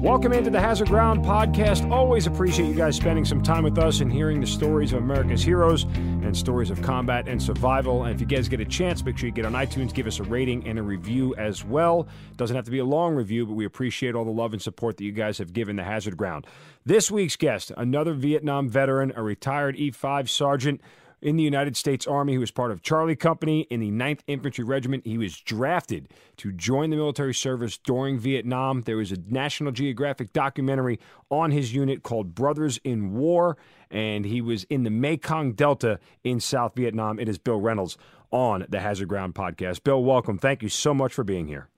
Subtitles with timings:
[0.00, 1.90] Welcome into the Hazard Ground podcast.
[1.90, 5.42] Always appreciate you guys spending some time with us and hearing the stories of America's
[5.42, 8.04] heroes and stories of combat and survival.
[8.04, 10.18] And if you guys get a chance, make sure you get on iTunes, give us
[10.18, 12.08] a rating and a review as well.
[12.38, 14.96] Doesn't have to be a long review, but we appreciate all the love and support
[14.96, 16.46] that you guys have given the Hazard Ground.
[16.86, 20.80] This week's guest, another Vietnam veteran, a retired E5 sergeant
[21.22, 22.32] in the United States Army.
[22.32, 25.06] He was part of Charlie Company in the 9th Infantry Regiment.
[25.06, 28.82] He was drafted to join the military service during Vietnam.
[28.82, 30.98] There was a National Geographic documentary
[31.30, 33.56] on his unit called Brothers in War,
[33.90, 37.18] and he was in the Mekong Delta in South Vietnam.
[37.18, 37.96] It is Bill Reynolds
[38.30, 39.82] on the Hazard Ground podcast.
[39.82, 40.38] Bill, welcome.
[40.38, 41.68] Thank you so much for being here.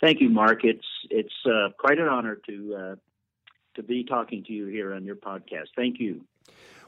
[0.00, 0.64] Thank you, Mark.
[0.64, 2.94] It's it's uh, quite an honor to uh,
[3.74, 5.68] to be talking to you here on your podcast.
[5.76, 6.22] Thank you.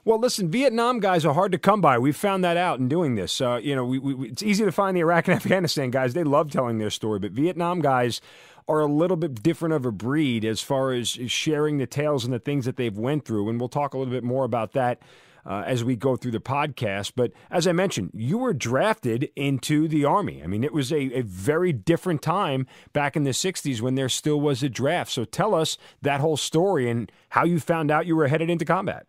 [0.06, 1.98] Well, listen, Vietnam guys are hard to come by.
[1.98, 3.40] We've found that out in doing this.
[3.40, 6.12] Uh, you know, we, we, it's easy to find the Iraq and Afghanistan guys.
[6.12, 8.20] They love telling their story, but Vietnam guys
[8.68, 12.34] are a little bit different of a breed as far as sharing the tales and
[12.34, 13.48] the things that they've went through.
[13.48, 15.00] And we'll talk a little bit more about that
[15.46, 17.12] uh, as we go through the podcast.
[17.16, 20.42] But as I mentioned, you were drafted into the Army.
[20.42, 24.10] I mean, it was a, a very different time back in the 60s when there
[24.10, 25.12] still was a draft.
[25.12, 28.66] So tell us that whole story and how you found out you were headed into
[28.66, 29.06] combat.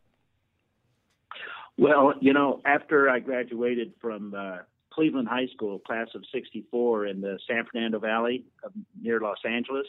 [1.77, 4.59] Well, you know, after I graduated from uh,
[4.91, 8.45] Cleveland High School, class of '64 in the San Fernando Valley
[9.01, 9.87] near Los Angeles,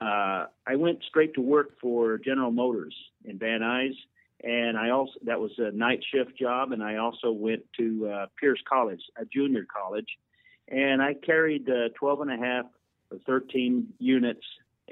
[0.00, 3.94] uh, I went straight to work for General Motors in Van Nuys,
[4.44, 8.26] and I also that was a night shift job, and I also went to uh,
[8.38, 10.08] Pierce College, a junior college,
[10.68, 12.66] and I carried uh, 12 and a half
[13.10, 14.44] or 13 units,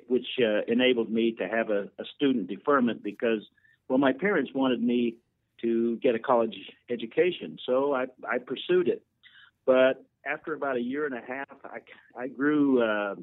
[0.07, 3.47] which uh, enabled me to have a, a student deferment because,
[3.89, 5.17] well, my parents wanted me
[5.63, 6.57] to get a college
[6.91, 7.59] education.
[7.67, 9.03] So I, I pursued it.
[9.67, 11.79] But after about a year and a half, I,
[12.19, 13.15] I grew uh,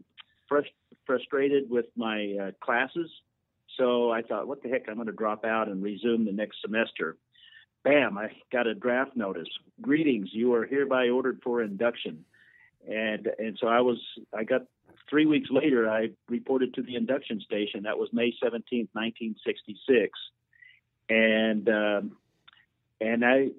[0.52, 0.66] frust-
[1.06, 3.10] frustrated with my uh, classes.
[3.78, 6.58] So I thought, what the heck, I'm going to drop out and resume the next
[6.62, 7.18] semester.
[7.84, 9.48] Bam, I got a draft notice.
[9.82, 12.26] Greetings, you are hereby ordered for induction.
[12.88, 13.98] And and so I was
[14.36, 14.62] I got
[15.10, 17.84] three weeks later I reported to the induction station.
[17.84, 20.20] That was May 17th, 1966.
[21.10, 22.18] And um,
[23.00, 23.50] and I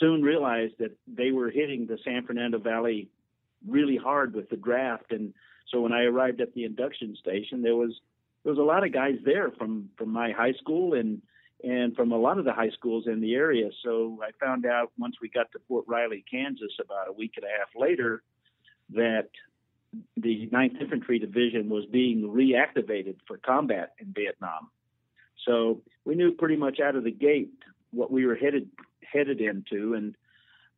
[0.00, 3.08] soon realized that they were hitting the San Fernando Valley
[3.66, 5.10] really hard with the draft.
[5.10, 5.34] And
[5.70, 7.92] so when I arrived at the induction station, there was
[8.44, 11.20] there was a lot of guys there from from my high school and
[11.64, 13.70] and from a lot of the high schools in the area.
[13.84, 17.44] So I found out once we got to Fort Riley, Kansas, about a week and
[17.44, 18.22] a half later,
[18.90, 19.28] that
[20.16, 24.70] the 9th Infantry Division was being reactivated for combat in Vietnam.
[25.46, 27.50] So we knew pretty much out of the gate
[27.90, 28.68] what we were headed
[29.12, 29.94] headed into.
[29.94, 30.16] And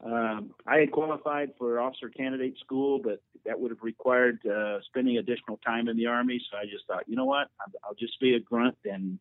[0.05, 5.19] um, I had qualified for officer candidate school, but that would have required uh, spending
[5.19, 6.41] additional time in the Army.
[6.51, 7.49] So I just thought, you know what,
[7.85, 9.19] I'll just be a grunt and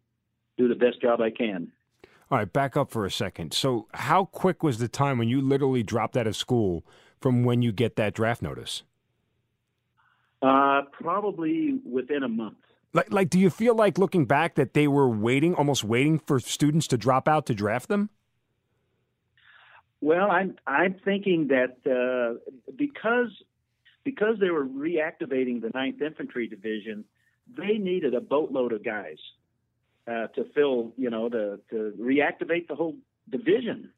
[0.58, 1.72] do the best job I can.
[2.32, 3.54] All right, back up for a second.
[3.54, 6.86] So, how quick was the time when you literally dropped out of school
[7.20, 8.84] from when you get that draft notice?
[10.42, 12.58] Uh, probably within a month.
[12.94, 16.40] Like, like, do you feel like looking back that they were waiting, almost waiting for
[16.40, 18.10] students to drop out to draft them?
[20.02, 22.40] Well, I'm I'm thinking that uh,
[22.76, 23.32] because
[24.04, 27.04] because they were reactivating the 9th Infantry Division,
[27.58, 29.18] they needed a boatload of guys
[30.08, 32.96] uh, to fill, you know, to to reactivate the whole
[33.30, 33.92] division.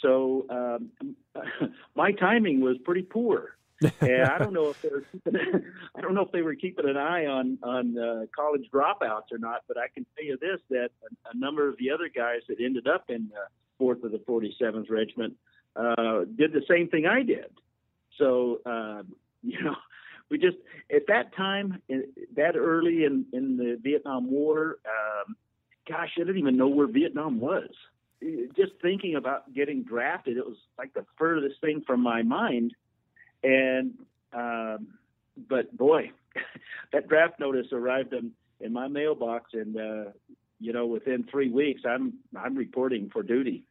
[0.00, 1.16] So um,
[1.94, 3.56] my timing was pretty poor.
[4.00, 5.34] and I don't know if they were keeping,
[5.96, 9.38] I don't know if they were keeping an eye on on uh, college dropouts or
[9.38, 12.40] not, but I can tell you this: that a, a number of the other guys
[12.48, 13.48] that ended up in uh,
[13.82, 15.34] fourth of the 47th Regiment,
[15.74, 17.46] uh, did the same thing I did.
[18.16, 19.02] So, uh,
[19.42, 19.74] you know,
[20.30, 20.56] we just,
[20.94, 21.82] at that time,
[22.36, 25.34] that early in, in the Vietnam War, um,
[25.88, 27.70] gosh, I didn't even know where Vietnam was.
[28.56, 32.72] Just thinking about getting drafted, it was like the furthest thing from my mind.
[33.42, 33.94] And,
[34.32, 34.94] um,
[35.48, 36.12] but boy,
[36.92, 38.30] that draft notice arrived in,
[38.60, 40.10] in my mailbox, and uh,
[40.60, 43.64] you know, within three weeks, I'm I'm reporting for duty.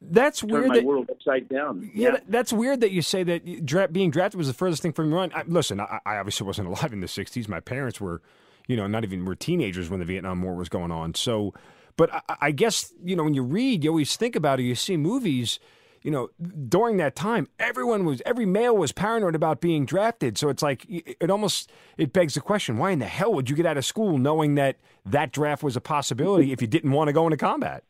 [0.00, 0.68] That's weird.
[0.68, 1.90] my that, world upside down.
[1.94, 4.92] Yeah, yeah, that's weird that you say that dra- being drafted was the furthest thing
[4.92, 5.32] from your mind.
[5.34, 7.48] I, listen, I, I, obviously wasn't alive in the '60s.
[7.48, 8.20] My parents were,
[8.66, 11.14] you know, not even were teenagers when the Vietnam War was going on.
[11.14, 11.54] So,
[11.96, 14.64] but I, I guess you know when you read, you always think about it.
[14.64, 15.58] You see movies.
[16.02, 16.30] you know,
[16.68, 20.38] during that time, everyone was, every male was paranoid about being drafted.
[20.38, 23.56] So it's like, it almost, it begs the question, why in the hell would you
[23.56, 27.08] get out of school knowing that that draft was a possibility if you didn't want
[27.08, 27.84] to go into combat?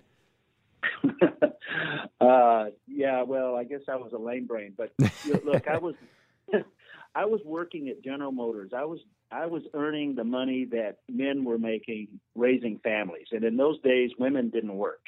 [2.21, 4.93] uh, yeah, well, I guess I was a lame brain, but
[5.45, 5.95] look, I was,
[7.15, 8.73] I was working at General Motors.
[8.77, 9.01] I was,
[9.31, 14.11] I was earning the money that men were making raising families, and in those days,
[14.19, 15.07] women didn't work.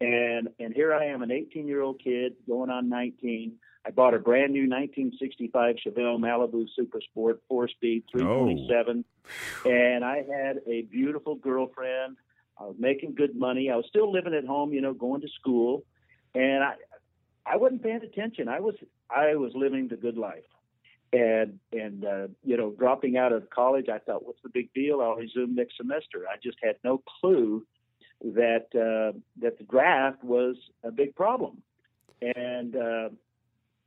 [0.00, 3.52] And and here I am, an 18 year old kid going on 19.
[3.86, 9.04] I bought a brand new 1965 Chevelle Malibu Super Sport four speed 327,
[9.64, 9.70] oh.
[9.70, 12.16] and I had a beautiful girlfriend.
[12.58, 13.70] I was making good money.
[13.70, 15.84] I was still living at home, you know, going to school,
[16.34, 16.74] and I
[17.44, 18.48] I wasn't paying attention.
[18.48, 18.74] I was
[19.10, 20.44] I was living the good life,
[21.12, 25.00] and and uh, you know, dropping out of college, I thought, what's the big deal?
[25.00, 26.24] I'll resume next semester.
[26.30, 27.64] I just had no clue
[28.22, 31.62] that uh, that the draft was a big problem,
[32.20, 33.08] and uh,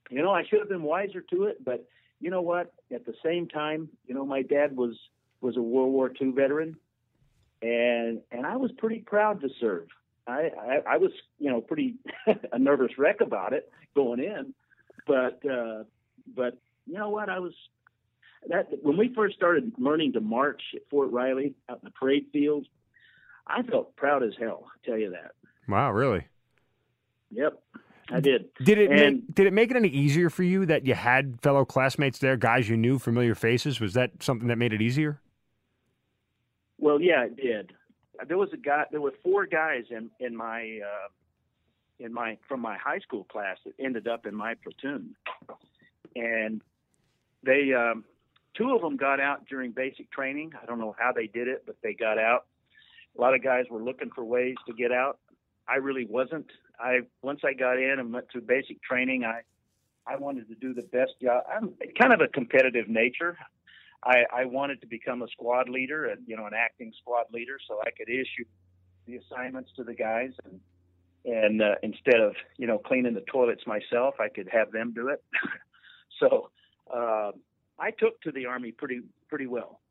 [0.09, 1.63] you know I should have been wiser to it.
[1.63, 1.87] But
[2.19, 2.73] you know what?
[2.93, 4.95] At the same time, you know my dad was
[5.41, 6.77] was a World War II veteran,
[7.61, 9.87] and and I was pretty proud to serve.
[10.27, 11.95] I I, I was you know pretty
[12.51, 14.53] a nervous wreck about it going in,
[15.07, 15.83] but uh,
[16.35, 17.29] but you know what?
[17.29, 17.53] I was
[18.47, 22.27] that when we first started learning to march at Fort Riley out in the parade
[22.31, 22.67] field,
[23.45, 24.65] I felt proud as hell.
[24.67, 25.31] I tell you that.
[25.67, 26.25] Wow, really?
[27.31, 27.61] Yep,
[28.11, 28.45] I did.
[28.63, 31.41] Did it and, make, did it make it any easier for you that you had
[31.41, 33.79] fellow classmates there, guys you knew, familiar faces?
[33.79, 35.19] Was that something that made it easier?
[36.79, 37.73] Well, yeah, it did.
[38.27, 38.85] There was a guy.
[38.91, 41.07] There were four guys in in my uh,
[41.99, 45.15] in my from my high school class that ended up in my platoon,
[46.15, 46.61] and
[47.43, 48.03] they um,
[48.55, 50.51] two of them got out during basic training.
[50.61, 52.45] I don't know how they did it, but they got out
[53.17, 55.19] a lot of guys were looking for ways to get out.
[55.67, 56.47] I really wasn't.
[56.79, 59.41] I once I got in and went through basic training, I
[60.07, 61.43] I wanted to do the best job.
[61.51, 63.37] I'm kind of a competitive nature.
[64.03, 67.57] I, I wanted to become a squad leader, and you know, an acting squad leader,
[67.67, 68.45] so I could issue
[69.05, 70.59] the assignments to the guys, and
[71.25, 75.09] and uh, instead of you know cleaning the toilets myself, I could have them do
[75.09, 75.23] it.
[76.19, 76.49] so
[76.93, 77.31] uh,
[77.77, 79.81] I took to the army pretty pretty well.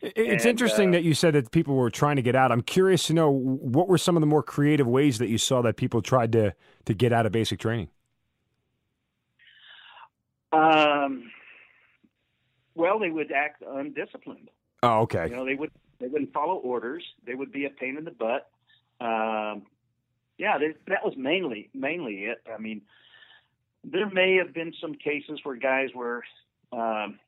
[0.00, 2.50] It's and, interesting uh, that you said that people were trying to get out.
[2.50, 5.62] I'm curious to know what were some of the more creative ways that you saw
[5.62, 6.54] that people tried to
[6.86, 7.88] to get out of basic training.
[10.52, 11.30] Um,
[12.74, 14.50] well, they would act undisciplined.
[14.82, 15.28] Oh, okay.
[15.28, 15.70] You know, they would
[16.00, 17.04] they wouldn't follow orders.
[17.26, 18.50] They would be a pain in the butt.
[19.00, 19.62] Um,
[20.38, 22.42] yeah, they, that was mainly mainly it.
[22.52, 22.82] I mean,
[23.84, 26.22] there may have been some cases where guys were
[26.72, 27.18] um,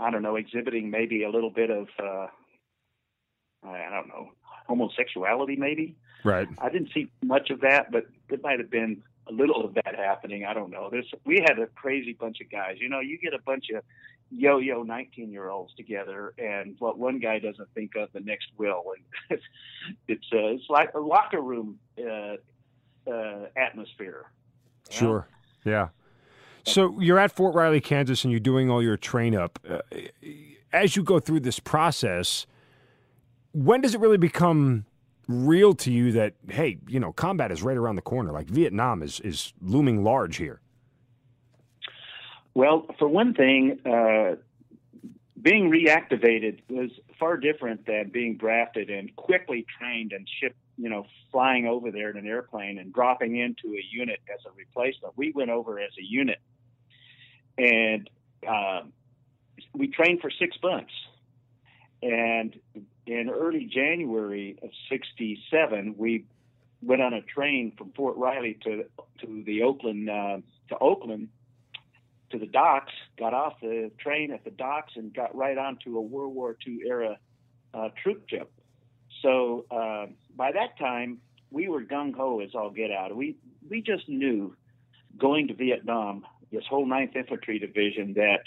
[0.00, 2.26] I don't know, exhibiting maybe a little bit of, uh,
[3.62, 4.30] I don't know,
[4.66, 5.94] homosexuality, maybe.
[6.24, 6.48] Right.
[6.58, 9.94] I didn't see much of that, but it might have been a little of that
[9.96, 10.44] happening.
[10.44, 10.88] I don't know.
[10.90, 12.76] There's we had a crazy bunch of guys.
[12.80, 13.82] You know, you get a bunch of
[14.30, 18.82] yo-yo 19-year-olds together, and what one guy doesn't think of, the next will.
[18.96, 19.42] And it's
[20.08, 22.36] it's, uh, it's like a locker room uh,
[23.10, 24.26] uh, atmosphere.
[24.88, 25.26] Sure.
[25.64, 25.72] Know?
[25.72, 25.88] Yeah.
[26.64, 29.58] So you're at Fort Riley, Kansas, and you're doing all your train up.
[29.68, 29.80] Uh,
[30.72, 32.46] as you go through this process,
[33.52, 34.84] when does it really become
[35.30, 38.32] real to you that hey, you know, combat is right around the corner?
[38.32, 40.60] Like Vietnam is is looming large here.
[42.54, 44.36] Well, for one thing, uh,
[45.40, 51.06] being reactivated was far different than being drafted and quickly trained and shipped, you know,
[51.30, 55.16] flying over there in an airplane and dropping into a unit as a replacement.
[55.16, 56.38] We went over as a unit
[57.56, 58.10] and
[58.46, 58.92] um,
[59.74, 60.92] we trained for six months.
[62.02, 62.58] And
[63.10, 66.24] in early January of '67, we
[66.80, 68.84] went on a train from Fort Riley to
[69.20, 70.38] to the Oakland uh,
[70.68, 71.28] to Oakland
[72.30, 72.92] to the docks.
[73.18, 76.78] Got off the train at the docks and got right onto a World War II
[76.86, 77.18] era
[77.74, 78.52] uh, troop ship.
[79.22, 81.18] So uh, by that time,
[81.50, 83.14] we were gung ho as all get out.
[83.14, 83.36] We
[83.68, 84.54] we just knew
[85.18, 88.42] going to Vietnam this whole Ninth Infantry Division that,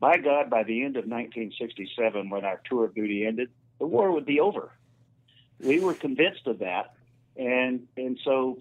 [0.00, 3.48] by God, by the end of 1967, when our tour of duty ended,
[3.82, 4.70] the war would be over.
[5.58, 6.94] We were convinced of that,
[7.36, 8.58] and and so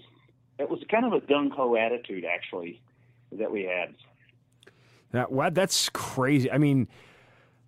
[0.58, 2.82] it was kind of a gung ho attitude, actually,
[3.32, 3.94] that we had.
[5.12, 6.52] That, wow, that's crazy.
[6.52, 6.88] I mean,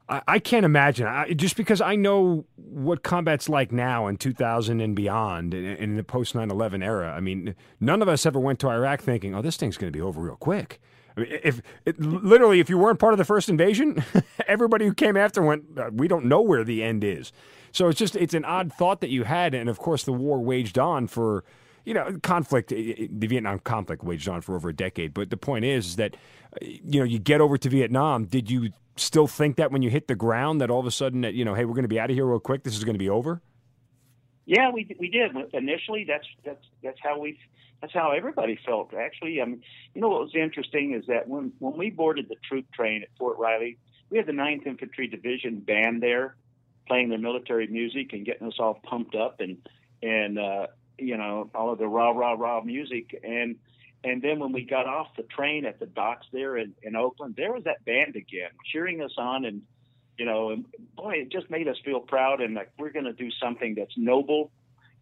[0.09, 1.05] I, I can't imagine.
[1.05, 5.95] I, just because I know what combat's like now in 2000 and beyond, in, in
[5.95, 7.13] the post 9 11 era.
[7.15, 9.95] I mean, none of us ever went to Iraq thinking, oh, this thing's going to
[9.95, 10.81] be over real quick.
[11.17, 14.03] If it, literally, if you weren't part of the first invasion,
[14.47, 17.31] everybody who came after went, uh, we don't know where the end is.
[17.71, 20.39] So it's just it's an odd thought that you had, and of course the war
[20.39, 21.43] waged on for
[21.85, 25.13] you know, conflict, the Vietnam conflict waged on for over a decade.
[25.13, 26.15] But the point is that,
[26.61, 28.25] you know, you get over to Vietnam.
[28.25, 31.21] Did you still think that when you hit the ground that all of a sudden
[31.21, 32.63] that, you know, hey, we're going to be out of here real quick.
[32.63, 33.41] This is going to be over?
[34.45, 36.03] Yeah, we we did initially.
[36.05, 37.39] That's that's that's how we
[37.83, 38.93] that's how everybody felt.
[38.93, 39.61] Actually, mean,
[39.93, 43.09] you know what was interesting is that when when we boarded the troop train at
[43.19, 43.77] Fort Riley,
[44.09, 46.37] we had the 9th Infantry Division band there,
[46.87, 49.57] playing their military music and getting us all pumped up and
[50.01, 53.57] and uh, you know all of the rah rah rah music and
[54.05, 57.35] and then when we got off the train at the docks there in, in Oakland,
[57.35, 59.61] there was that band again cheering us on and
[60.17, 63.11] you know and boy it just made us feel proud and like we're going to
[63.11, 64.51] do something that's noble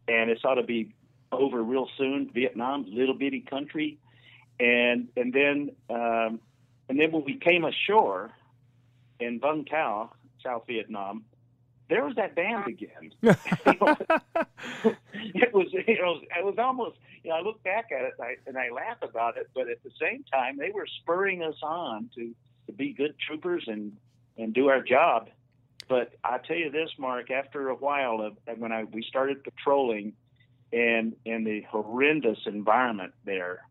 [0.08, 0.96] and it's ought to be
[1.32, 2.30] over real soon.
[2.34, 3.98] Vietnam, little bitty country,
[4.60, 6.40] and and then um,
[6.90, 8.32] and then when we came ashore
[9.20, 10.12] in Vung Tau,
[10.44, 11.24] South Vietnam,
[11.92, 13.12] there was that band again.
[13.22, 13.36] it
[15.54, 18.38] was, you know, it was almost, you know, I look back at it and I,
[18.48, 22.10] and I laugh about it, but at the same time, they were spurring us on
[22.16, 22.34] to,
[22.68, 23.98] to be good troopers and,
[24.38, 25.30] and do our job.
[25.90, 30.14] But I tell you this, Mark, after a while of when I, we started patrolling
[30.74, 33.66] and, and the horrendous environment there,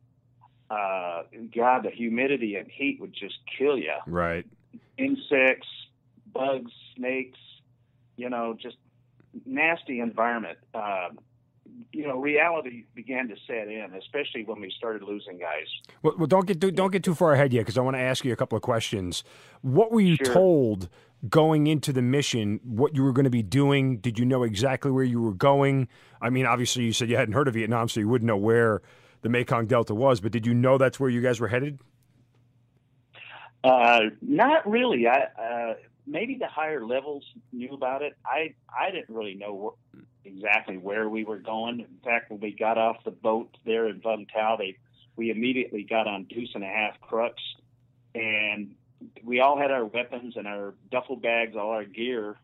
[0.71, 1.23] uh,
[1.55, 3.95] God, the humidity and heat would just kill you.
[4.07, 4.47] Right.
[4.99, 5.69] Insects,
[6.33, 7.39] bugs, snakes,
[8.17, 8.77] you know, just
[9.47, 10.59] nasty environment.
[10.75, 11.09] Uh,
[11.93, 15.67] you know, reality began to set in, especially when we started losing guys.
[16.03, 18.01] Well, well don't get too, don't get too far ahead yet, because I want to
[18.01, 19.25] ask you a couple of questions.
[19.63, 20.33] What were you sure.
[20.33, 20.89] told
[21.29, 22.61] going into the mission?
[22.65, 23.99] What you were going to be doing?
[23.99, 25.89] Did you know exactly where you were going?
[26.21, 28.83] I mean, obviously, you said you hadn't heard of Vietnam, so you wouldn't know where
[29.23, 30.21] the Mekong Delta was.
[30.21, 31.79] But did you know that's where you guys were headed?
[33.63, 35.07] Uh, not really.
[35.07, 35.75] I uh,
[36.07, 38.17] maybe the higher levels knew about it.
[38.25, 41.81] I I didn't really know wh- exactly where we were going.
[41.81, 44.79] In fact, when we got off the boat there in Vung Tau, they
[45.17, 47.43] we immediately got on deuce and a half crooks,
[48.15, 48.75] and
[49.25, 52.37] we all had our weapons and our duffel bags, all our gear,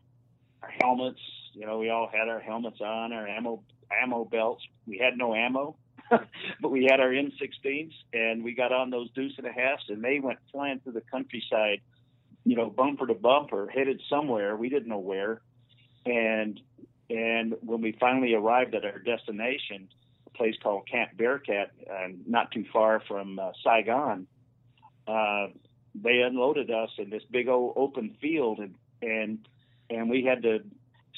[0.61, 1.19] our helmets.
[1.53, 3.63] You know, we all had our helmets on, our ammo
[4.03, 4.63] ammo belts.
[4.85, 5.75] We had no ammo,
[6.09, 10.03] but we had our M16s, and we got on those deuce and a halves, and
[10.03, 11.81] they went flying through the countryside
[12.47, 14.55] you know, bumper to bumper, headed somewhere.
[14.55, 15.41] We didn't know where.
[16.05, 16.61] And
[17.09, 19.89] and when we finally arrived at our destination,
[20.25, 24.27] a place called Camp Bearcat, uh, not too far from uh, Saigon,
[25.07, 25.47] uh,
[26.03, 29.47] they unloaded us in this big old open field, and and
[29.89, 30.59] and we had to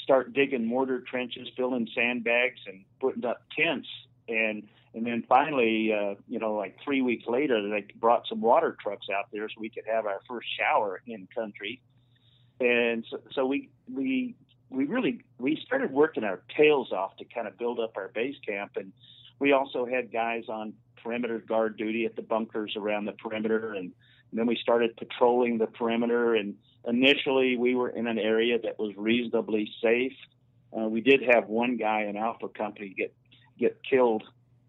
[0.03, 3.88] start digging mortar trenches, filling sandbags, and putting up tents.
[4.27, 8.75] And and then finally, uh, you know, like three weeks later, they brought some water
[8.81, 11.81] trucks out there so we could have our first shower in country.
[12.59, 14.36] And so, so we we
[14.69, 18.36] we really we started working our tails off to kind of build up our base
[18.45, 18.91] camp, and
[19.39, 23.91] we also had guys on perimeter guard duty at the bunkers around the perimeter, and,
[24.31, 26.36] and then we started patrolling the perimeter.
[26.36, 26.55] And
[26.88, 30.13] initially, we were in an area that was reasonably safe.
[30.77, 33.13] Uh, we did have one guy in Alpha Company get
[33.57, 34.24] get killed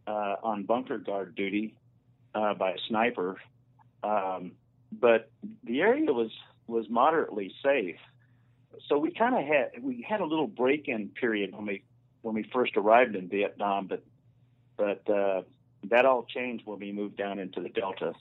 [0.06, 1.74] uh, on bunker guard duty
[2.34, 3.36] uh, by a sniper,
[4.02, 4.52] um,
[4.90, 5.30] but
[5.64, 6.30] the area was
[6.66, 7.98] was moderately safe.
[8.88, 11.82] So we kind of had we had a little break-in period when we
[12.22, 14.02] when we first arrived in Vietnam, but
[14.76, 15.42] but uh,
[15.90, 18.14] that all changed when we moved down into the Delta.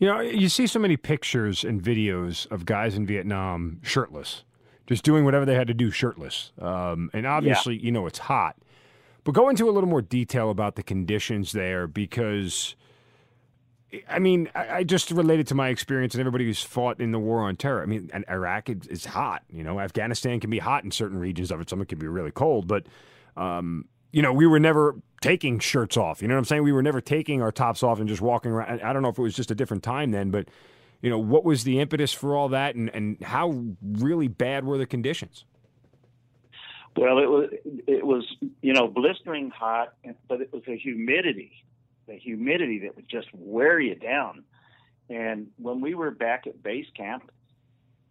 [0.00, 4.44] You know, you see so many pictures and videos of guys in Vietnam shirtless,
[4.86, 6.52] just doing whatever they had to do shirtless.
[6.58, 7.82] Um, and obviously, yeah.
[7.82, 8.56] you know, it's hot.
[9.24, 12.76] But go into a little more detail about the conditions there because,
[14.08, 17.18] I mean, I, I just related to my experience and everybody who's fought in the
[17.18, 17.82] war on terror.
[17.82, 19.42] I mean, Iraq is, hot.
[19.50, 21.68] You know, Afghanistan can be hot in certain regions of it.
[21.68, 22.66] Some it can be really cold.
[22.66, 22.86] But,
[23.36, 26.22] um, you know, we were never taking shirts off.
[26.22, 26.62] You know what I'm saying?
[26.62, 28.80] We were never taking our tops off and just walking around.
[28.82, 30.48] I don't know if it was just a different time then, but,
[31.02, 34.78] you know, what was the impetus for all that and, and how really bad were
[34.78, 35.44] the conditions?
[36.96, 37.50] Well, it was
[37.86, 38.26] it was
[38.62, 39.94] you know blistering hot,
[40.28, 41.52] but it was the humidity,
[42.08, 44.42] the humidity that would just wear you down.
[45.08, 47.30] And when we were back at base camp,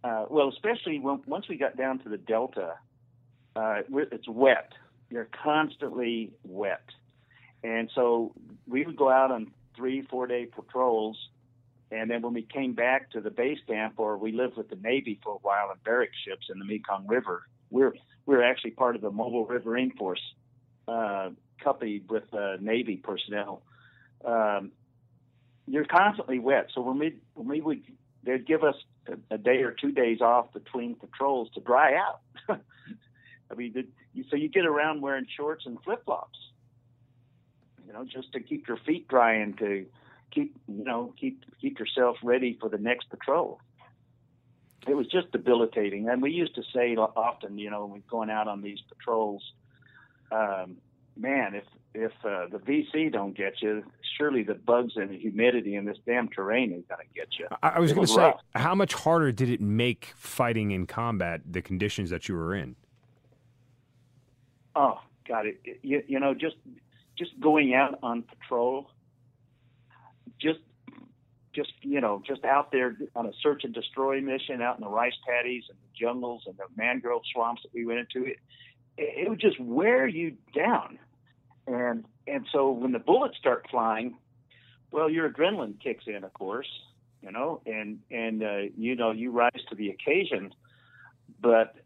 [0.02, 2.74] uh, well, especially when, once we got down to the delta,
[3.54, 4.72] uh, it's wet.
[5.10, 6.84] You're constantly wet,
[7.62, 8.32] and so
[8.66, 11.18] we would go out on three, four day patrols.
[11.92, 14.76] And then when we came back to the base camp, or we lived with the
[14.76, 17.94] Navy for a while in barrack ships in the Mekong River, we're
[18.26, 20.22] we were actually part of the Mobile Riverine Force,
[20.86, 21.30] uh,
[21.62, 23.62] coupled with uh, Navy personnel.
[24.24, 24.70] Um,
[25.66, 27.82] you're constantly wet, so when we when we would
[28.22, 28.76] they'd give us
[29.08, 32.20] a, a day or two days off between patrols to dry out.
[33.50, 33.88] I mean,
[34.30, 36.38] so you get around wearing shorts and flip flops.
[37.86, 39.86] you know, just to keep your feet dry and to
[40.30, 43.60] keep, you know, keep keep yourself ready for the next patrol.
[44.88, 48.30] It was just debilitating, and we used to say often, you know, when we're going
[48.30, 49.42] out on these patrols,
[50.32, 50.78] um,
[51.16, 51.64] man, if
[51.94, 53.84] if uh, the VC don't get you,
[54.16, 57.48] surely the bugs and the humidity in this damn terrain is going to get you.
[57.62, 58.40] I, I was going to say, rough.
[58.54, 62.76] how much harder did it make fighting in combat the conditions that you were in?
[64.74, 65.80] Oh God, it, it.
[65.82, 66.56] You, you know just
[67.18, 68.90] just going out on patrol,
[70.40, 70.60] just
[71.54, 74.90] just you know just out there on a search and destroy mission out in the
[74.90, 78.38] rice paddies and the jungles and the mangrove swamps that we went into it
[79.00, 80.98] it would just wear you down.
[81.66, 84.16] And and so when the bullets start flying
[84.90, 86.68] well your adrenaline kicks in of course
[87.22, 90.52] you know and and uh, you know you rise to the occasion.
[91.40, 91.76] But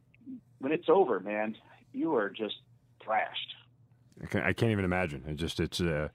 [0.59, 1.57] when it's over man
[1.93, 2.57] you are just
[3.05, 3.55] thrashed
[4.23, 6.09] I can't, I can't even imagine it just it's uh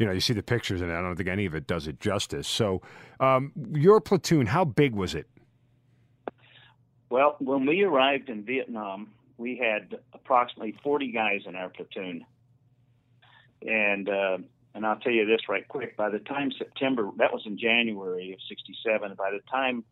[0.00, 2.00] you know, you see the pictures, and I don't think any of it does it
[2.00, 2.48] justice.
[2.48, 2.80] So,
[3.20, 5.26] um, your platoon, how big was it?
[7.10, 12.24] Well, when we arrived in Vietnam, we had approximately 40 guys in our platoon,
[13.60, 14.38] and uh,
[14.74, 15.98] and I'll tell you this right quick.
[15.98, 19.14] By the time September, that was in January of '67.
[19.18, 19.84] By the time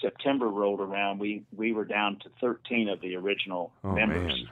[0.00, 4.32] September rolled around, we we were down to 13 of the original oh, members.
[4.32, 4.48] Man.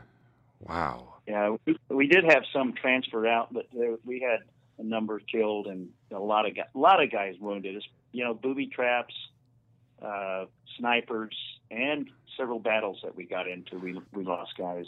[0.60, 1.14] Wow.
[1.26, 4.40] Yeah, we, we did have some transferred out, but there, we had
[4.78, 7.76] a number killed and a lot of guys, a lot of guys wounded.
[7.76, 9.14] It's, you know, booby traps,
[10.02, 10.46] uh,
[10.78, 11.36] snipers,
[11.70, 13.78] and several battles that we got into.
[13.78, 14.86] We we lost guys.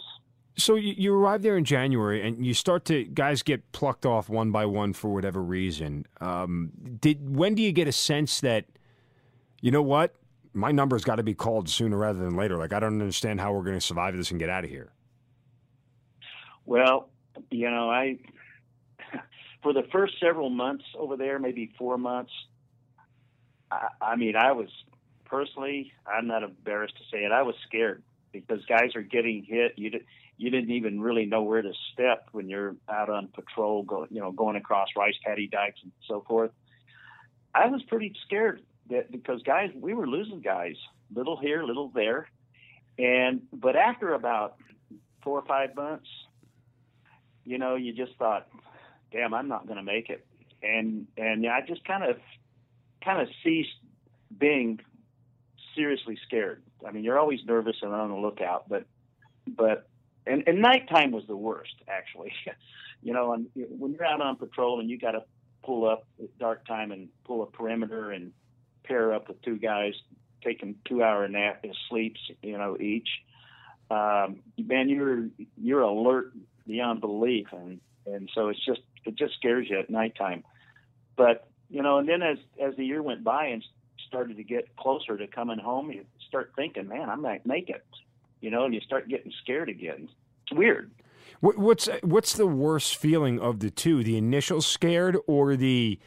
[0.57, 4.29] So you, you arrive there in January, and you start to guys get plucked off
[4.29, 6.07] one by one for whatever reason.
[6.21, 8.67] Um, did when do you get a sense that
[9.61, 10.15] you know what
[10.53, 12.57] my number's got to be called sooner rather than later?
[12.57, 14.93] Like I don't understand how we're going to survive this and get out of here.
[16.71, 17.09] Well,
[17.51, 18.19] you know, I
[19.63, 22.31] for the first several months over there, maybe four months,
[23.73, 24.69] I, I mean, I was
[25.25, 29.73] personally, I'm not embarrassed to say it, I was scared because guys are getting hit.
[29.79, 30.05] You did,
[30.37, 34.31] you didn't even really know where to step when you're out on patrol, you know,
[34.31, 36.53] going across rice paddy dikes and so forth.
[37.53, 40.77] I was pretty scared that because guys, we were losing guys,
[41.13, 42.29] little here, little there,
[42.97, 44.55] and but after about
[45.25, 46.07] four or five months,
[47.45, 48.49] you know, you just thought,
[49.13, 50.27] damn, I'm not going to make it.
[50.63, 52.17] And and I just kind of
[53.03, 53.71] kind of ceased
[54.37, 54.81] being
[55.75, 56.63] seriously scared.
[56.87, 58.85] I mean, you're always nervous and on the lookout, but
[59.47, 59.89] but
[60.27, 62.33] and, and nighttime was the worst actually.
[63.03, 65.25] you know, and when you're out on patrol and you got to
[65.65, 68.33] pull up at dark time and pull a perimeter and
[68.85, 69.95] pair up with two guys
[70.43, 73.09] taking two hour nap and sleeps, you know, each.
[73.91, 76.33] Um, man, you're you're alert
[76.71, 80.45] beyond belief, and and so it's just it just scares you at nighttime.
[81.17, 83.65] But you know, and then as as the year went by and
[84.07, 87.85] started to get closer to coming home, you start thinking, man, I might make it.
[88.41, 90.09] You know, and you start getting scared again.
[90.45, 90.91] It's weird.
[91.41, 94.03] What's what's the worst feeling of the two?
[94.05, 95.99] The initial scared or the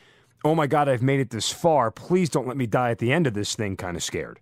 [0.45, 1.91] oh my god, I've made it this far.
[1.91, 3.75] Please don't let me die at the end of this thing.
[3.75, 4.39] Kind of scared.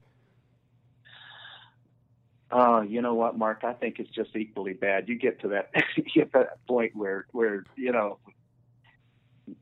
[2.52, 3.64] Uh, you know what, Mark?
[3.64, 5.08] I think it's just equally bad.
[5.08, 8.20] You get to that, you get to that point where, where you know,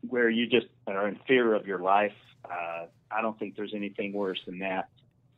[0.07, 2.13] where you just are in fear of your life.
[2.45, 4.89] Uh, I don't think there's anything worse than that,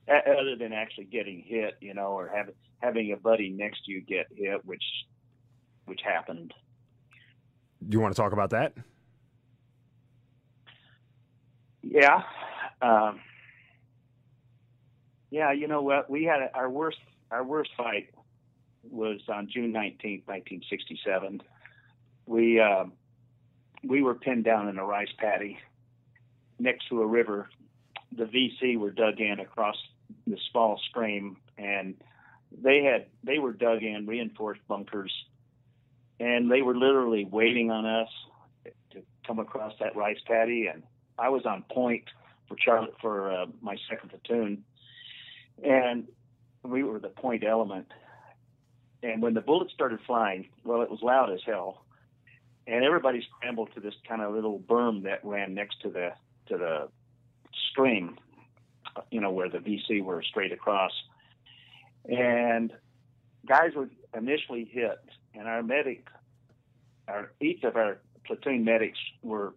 [0.07, 4.01] other than actually getting hit, you know, or having having a buddy next to you
[4.01, 4.83] get hit, which
[5.85, 6.53] which happened.
[7.87, 8.73] Do you want to talk about that?
[11.81, 12.23] Yeah.
[12.81, 13.19] Um,
[15.31, 16.09] yeah, you know what?
[16.09, 16.99] We had our worst
[17.31, 18.09] our worst fight
[18.89, 21.41] was on June 19th, 1967.
[22.25, 22.85] We uh,
[23.83, 25.57] we were pinned down in a rice paddy
[26.59, 27.49] next to a river.
[28.15, 29.77] The VC were dug in across
[30.27, 31.95] the small stream, and
[32.51, 35.13] they had they were dug in reinforced bunkers,
[36.19, 38.09] and they were literally waiting on us
[38.91, 40.67] to come across that rice paddy.
[40.67, 40.83] And
[41.17, 42.03] I was on point
[42.47, 44.63] for Charlotte for uh, my second platoon,
[45.63, 46.07] and
[46.63, 47.88] we were the point element.
[49.04, 51.86] And when the bullets started flying, well, it was loud as hell,
[52.67, 56.10] and everybody scrambled to this kind of little berm that ran next to the
[56.47, 56.89] to the
[57.71, 58.17] stream,
[59.10, 60.91] you know, where the VC were straight across.
[62.06, 62.71] And
[63.47, 65.00] guys were initially hit,
[65.34, 66.08] and our medic,
[67.08, 69.54] our each of our platoon medics were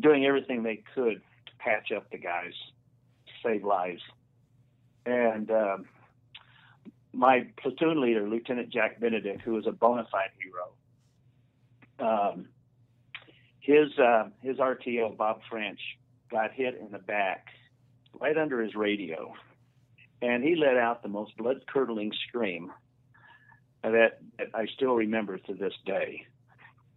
[0.00, 2.52] doing everything they could to patch up the guys,
[3.42, 4.02] save lives.
[5.06, 5.86] And um,
[7.12, 10.72] my platoon leader, Lieutenant Jack Benedict, who was a bona fide hero,
[12.32, 12.48] um,
[13.60, 15.80] his uh, his RTO Bob French
[16.30, 17.48] got hit in the back,
[18.20, 19.34] right under his radio,
[20.22, 22.72] and he let out the most blood curdling scream
[23.82, 26.26] that, that I still remember to this day.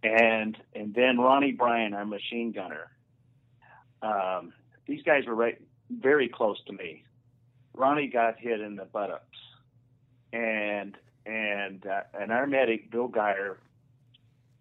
[0.02, 2.90] And and then Ronnie Bryan, our machine gunner.
[4.02, 4.52] Um,
[4.86, 5.58] these guys were right
[5.90, 7.04] very close to me.
[7.74, 9.38] Ronnie got hit in the buttocks,
[10.34, 13.58] and and uh, and our medic Bill Geyer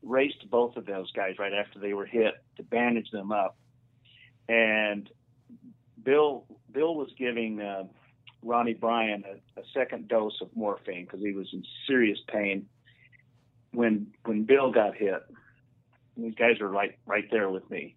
[0.04, 3.58] raced both of those guys right after they were hit to bandage them up,
[4.48, 5.10] and
[6.02, 7.86] Bill Bill was giving uh,
[8.44, 12.68] Ronnie Bryan a, a second dose of morphine because he was in serious pain
[13.72, 15.24] when when Bill got hit.
[16.16, 17.96] These guys are right right there with me.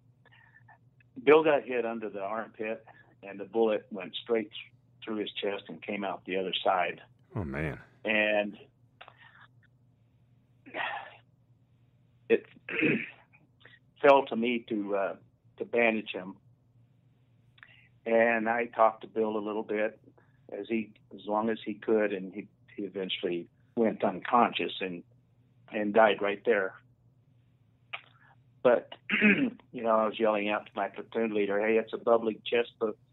[1.23, 2.83] Bill got hit under the armpit,
[3.21, 4.49] and the bullet went straight
[5.03, 7.01] through his chest and came out the other side.
[7.37, 7.77] Oh man!
[8.03, 8.57] And
[12.29, 12.47] it
[14.01, 15.15] fell to me to uh,
[15.57, 16.35] to bandage him.
[18.07, 19.99] And I talked to Bill a little bit
[20.51, 25.03] as he as long as he could, and he he eventually went unconscious and
[25.71, 26.73] and died right there.
[28.63, 32.41] But you know, I was yelling out to my platoon leader, "Hey, it's a bubbling
[32.43, 32.71] chest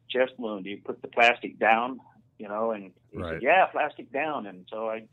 [0.09, 0.65] chest wound.
[0.65, 2.01] You put the plastic down,
[2.39, 3.35] you know." And he Right.
[3.35, 5.07] said, "Yeah, plastic down." And so I,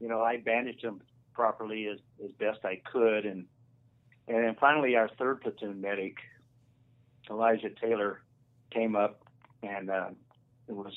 [0.00, 1.00] you know, I bandaged him
[1.34, 3.46] properly as as best I could, and
[4.28, 6.16] and then finally our third platoon medic,
[7.30, 8.22] Elijah Taylor,
[8.70, 9.22] came up
[9.62, 10.08] and uh,
[10.68, 10.92] it was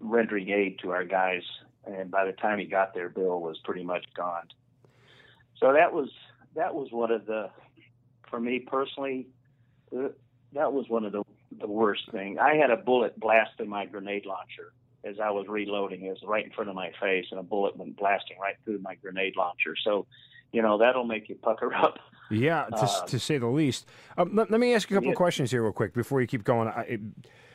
[0.00, 1.42] rendering aid to our guys.
[1.84, 4.48] And by the time he got there, Bill was pretty much gone.
[5.58, 6.10] So that was
[6.54, 7.50] that was one of the,
[8.28, 9.28] for me personally,
[9.96, 10.08] uh,
[10.52, 11.22] that was one of the
[11.60, 12.38] the worst thing.
[12.38, 14.72] I had a bullet blast in my grenade launcher
[15.04, 16.04] as I was reloading.
[16.04, 18.78] It was right in front of my face, and a bullet went blasting right through
[18.80, 19.74] my grenade launcher.
[19.84, 20.06] So,
[20.52, 21.98] you know, that'll make you pucker up.
[22.30, 23.86] Yeah, to, Um, to say the least.
[24.16, 25.12] Um, let, let me ask you a couple yeah.
[25.12, 26.68] of questions here, real quick, before you keep going.
[26.68, 26.98] I,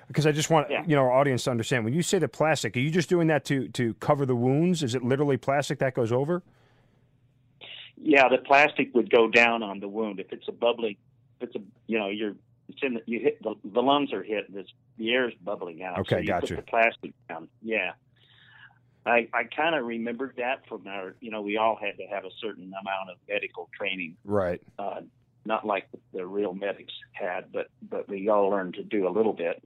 [0.07, 0.83] because I just want Yeah.
[0.87, 1.83] you know our audience to understand.
[1.83, 4.83] When you say the plastic, are you just doing that to to cover the wounds?
[4.83, 6.43] Is it literally plastic that goes over?
[7.97, 10.95] Yeah, the plastic would go down on the wound if it's a bubbling.
[11.41, 12.35] If it's a you know you're
[12.69, 14.53] it's in the, you hit the, the lungs are hit.
[14.53, 15.99] This the air's bubbling out.
[15.99, 16.47] Okay, so you gotcha.
[16.55, 17.47] Put the plastic down.
[17.61, 17.91] Yeah.
[19.05, 22.25] I, I kind of remembered that from our, you know, we all had to have
[22.25, 24.61] a certain amount of medical training, Right.
[24.77, 24.99] uh,
[25.45, 29.31] not like the real medics had, but but we all learned to do a little
[29.31, 29.63] bit.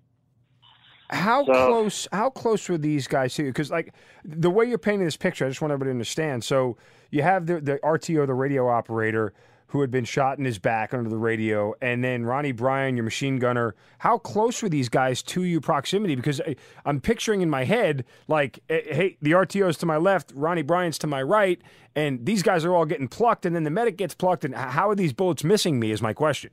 [1.09, 2.07] How So- close?
[2.11, 3.49] How close were these guys to you?
[3.49, 6.43] Because like the way you're painting this picture, I just want everybody to understand.
[6.43, 6.77] So
[7.09, 9.33] you have the the RTO, the radio operator,
[9.71, 13.05] who had been shot in his back under the radio, and then Ronnie Bryan, your
[13.05, 13.73] machine gunner.
[13.99, 16.15] How close were these guys to you proximity?
[16.15, 20.33] Because I, I'm picturing in my head like, eh, hey, the RTO's to my left,
[20.35, 21.61] Ronnie Bryan's to my right,
[21.95, 24.43] and these guys are all getting plucked, and then the medic gets plucked.
[24.43, 25.91] And how are these bullets missing me?
[25.91, 26.51] Is my question.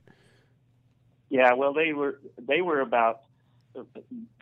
[1.27, 3.23] Yeah, well, they were they were about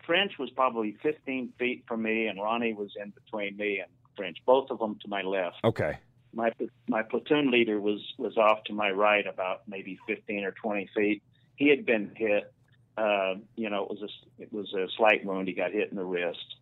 [0.06, 4.38] French was probably 15 feet from me, and Ronnie was in between me and French,
[4.46, 5.58] both of them to my left.
[5.64, 5.98] Okay.
[6.38, 6.52] My
[6.88, 11.24] my platoon leader was was off to my right about maybe 15 or 20 feet.
[11.56, 12.54] He had been hit.
[12.96, 15.48] Uh, you know, it was a it was a slight wound.
[15.48, 16.56] He got hit in the wrist.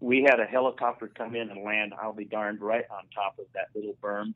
[0.00, 1.94] We had a helicopter come in and land.
[2.00, 4.34] I'll be darned right on top of that little berm,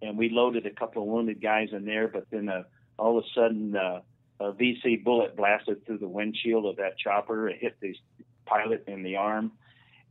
[0.00, 2.08] and we loaded a couple of wounded guys in there.
[2.08, 2.62] But then uh,
[2.98, 4.00] all of a sudden, uh,
[4.40, 7.50] a VC bullet blasted through the windshield of that chopper.
[7.50, 7.94] It hit the
[8.46, 9.52] pilot in the arm,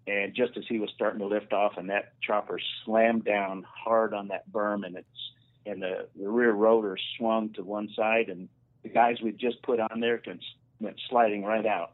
[0.08, 4.13] and just as he was starting to lift off, and that chopper slammed down hard
[4.13, 5.32] on that berm, and it's
[5.65, 8.48] and the, the rear rotor swung to one side, and
[8.84, 10.44] the guys we just put on there went,
[10.80, 11.94] went sliding right out.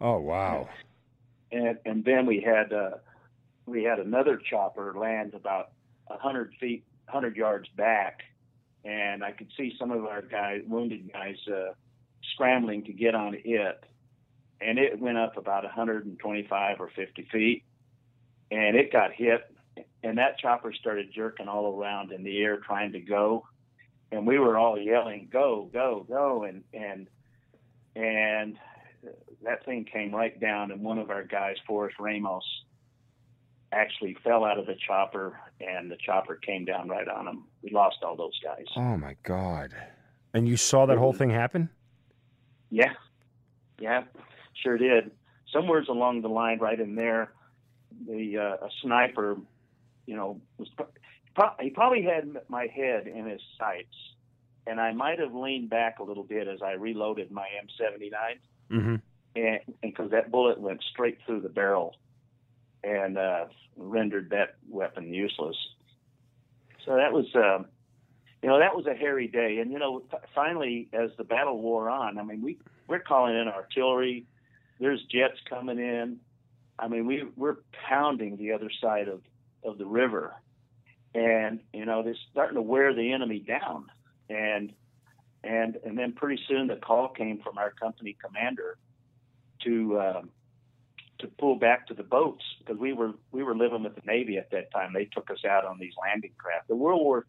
[0.00, 0.68] Oh wow.
[1.52, 2.96] And and then we had uh,
[3.66, 5.72] we had another chopper land about
[6.08, 8.22] a hundred feet, hundred yards back,
[8.84, 11.72] and I could see some of our guys, wounded guys, uh,
[12.32, 13.84] scrambling to get on it,
[14.60, 17.64] and it went up about 125 or 50 feet,
[18.50, 19.42] and it got hit,
[20.02, 23.46] and that chopper started jerking all around in the air trying to go,
[24.12, 27.08] and we were all yelling, "Go, go, go!" and and
[27.96, 28.58] and
[29.42, 32.44] that thing came right down, and one of our guys, Forrest Ramos,
[33.72, 37.44] actually fell out of the chopper, and the chopper came down right on him.
[37.62, 38.64] We lost all those guys.
[38.76, 39.74] Oh my God.
[40.32, 41.02] And you saw that mm-hmm.
[41.02, 41.68] whole thing happen?
[42.70, 42.92] Yeah,
[43.78, 44.04] yeah,
[44.62, 45.10] sure did.
[45.52, 47.32] Somewhere's along the line, right in there,
[48.06, 49.36] the uh, a sniper,
[50.06, 50.68] you know, was
[51.34, 53.94] pro- he probably had my head in his sights,
[54.66, 58.38] and I might have leaned back a little bit as I reloaded my M79,
[58.70, 58.94] Mm-hmm.
[59.36, 61.94] and because that bullet went straight through the barrel,
[62.82, 63.44] and uh,
[63.76, 65.56] rendered that weapon useless.
[66.84, 67.64] So that was, uh,
[68.42, 69.58] you know that was a hairy day.
[69.58, 70.02] And you know,
[70.34, 74.26] finally, as the battle wore on, I mean, we we're calling in artillery.
[74.78, 76.18] There's jets coming in.
[76.78, 77.56] I mean, we we're
[77.88, 79.22] pounding the other side of
[79.64, 80.34] of the river,
[81.14, 83.86] and you know they're starting to wear the enemy down,
[84.28, 84.72] and
[85.44, 88.76] and and then pretty soon the call came from our company commander
[89.62, 90.22] to uh,
[91.18, 94.38] to pull back to the boats because we were we were living with the Navy
[94.38, 94.92] at that time.
[94.92, 97.26] They took us out on these landing craft, the World War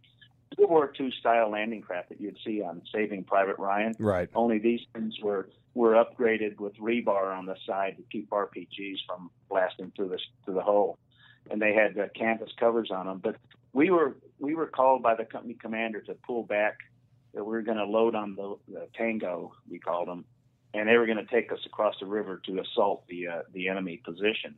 [0.57, 3.93] World War II style landing craft that you'd see on Saving Private Ryan.
[3.99, 4.29] Right.
[4.33, 9.29] Only these things were were upgraded with rebar on the side to keep RPGs from
[9.49, 10.97] blasting through the through the hull,
[11.51, 13.19] and they had uh, canvas covers on them.
[13.19, 13.35] But
[13.73, 16.77] we were we were called by the company commander to pull back.
[17.33, 20.23] That we were going to load on the, the Tango, we called them,
[20.73, 23.67] and they were going to take us across the river to assault the uh, the
[23.67, 24.55] enemy position.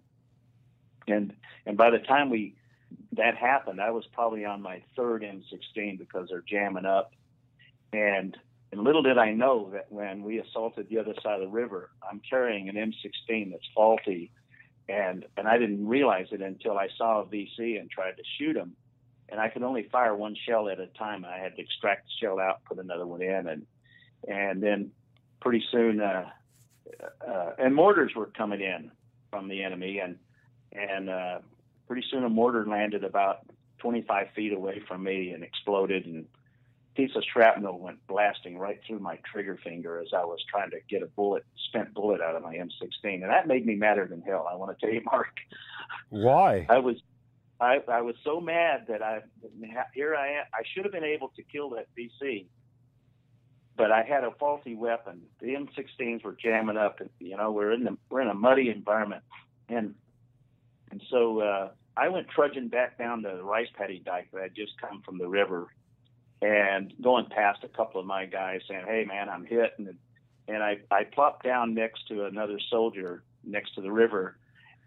[1.07, 1.33] And
[1.65, 2.55] and by the time we
[3.13, 7.11] that happened, I was probably on my third M16 because they're jamming up.
[7.93, 8.37] And
[8.71, 11.89] and little did I know that when we assaulted the other side of the river,
[12.09, 14.31] I'm carrying an M16 that's faulty,
[14.89, 18.57] and and I didn't realize it until I saw a VC and tried to shoot
[18.57, 18.75] him,
[19.29, 21.23] and I could only fire one shell at a time.
[21.23, 23.65] I had to extract the shell out, put another one in, and
[24.27, 24.91] and then
[25.39, 26.29] pretty soon, uh,
[27.25, 28.91] uh, and mortars were coming in
[29.29, 30.17] from the enemy, and
[30.73, 31.39] and uh,
[31.87, 33.45] pretty soon a mortar landed about
[33.79, 38.79] 25 feet away from me and exploded, and a piece of shrapnel went blasting right
[38.85, 42.35] through my trigger finger as I was trying to get a bullet, spent bullet out
[42.35, 44.47] of my M16, and that made me madder than hell.
[44.51, 45.35] I want to tell you, Mark.
[46.09, 46.65] Why?
[46.69, 46.97] I was.
[47.59, 49.21] I, I was so mad that I
[49.95, 50.45] here I am.
[50.53, 52.45] I should have been able to kill that VC,
[53.75, 55.21] but I had a faulty weapon.
[55.39, 58.69] The M16s were jamming up, and you know we're in the we're in a muddy
[58.69, 59.23] environment,
[59.69, 59.95] and
[60.91, 64.79] and so uh, I went trudging back down the rice paddy dike that had just
[64.79, 65.67] come from the river,
[66.41, 69.95] and going past a couple of my guys saying, "Hey man, I'm hit," and
[70.47, 74.37] and I I plopped down next to another soldier next to the river,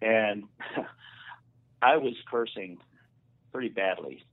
[0.01, 0.45] and
[1.83, 2.79] I was cursing
[3.53, 4.25] pretty badly.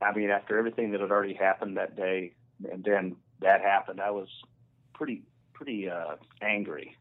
[0.00, 2.34] I mean, after everything that had already happened that day,
[2.70, 4.28] and then that happened, I was
[4.94, 6.96] pretty pretty uh, angry.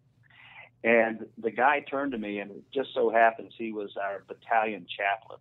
[0.84, 4.86] And the guy turned to me, and it just so happens he was our battalion
[4.90, 5.40] chaplain.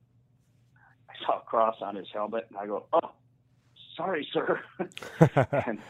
[1.10, 3.10] I saw a cross on his helmet, and I go, "Oh,
[3.96, 4.60] sorry, sir."
[5.66, 5.80] and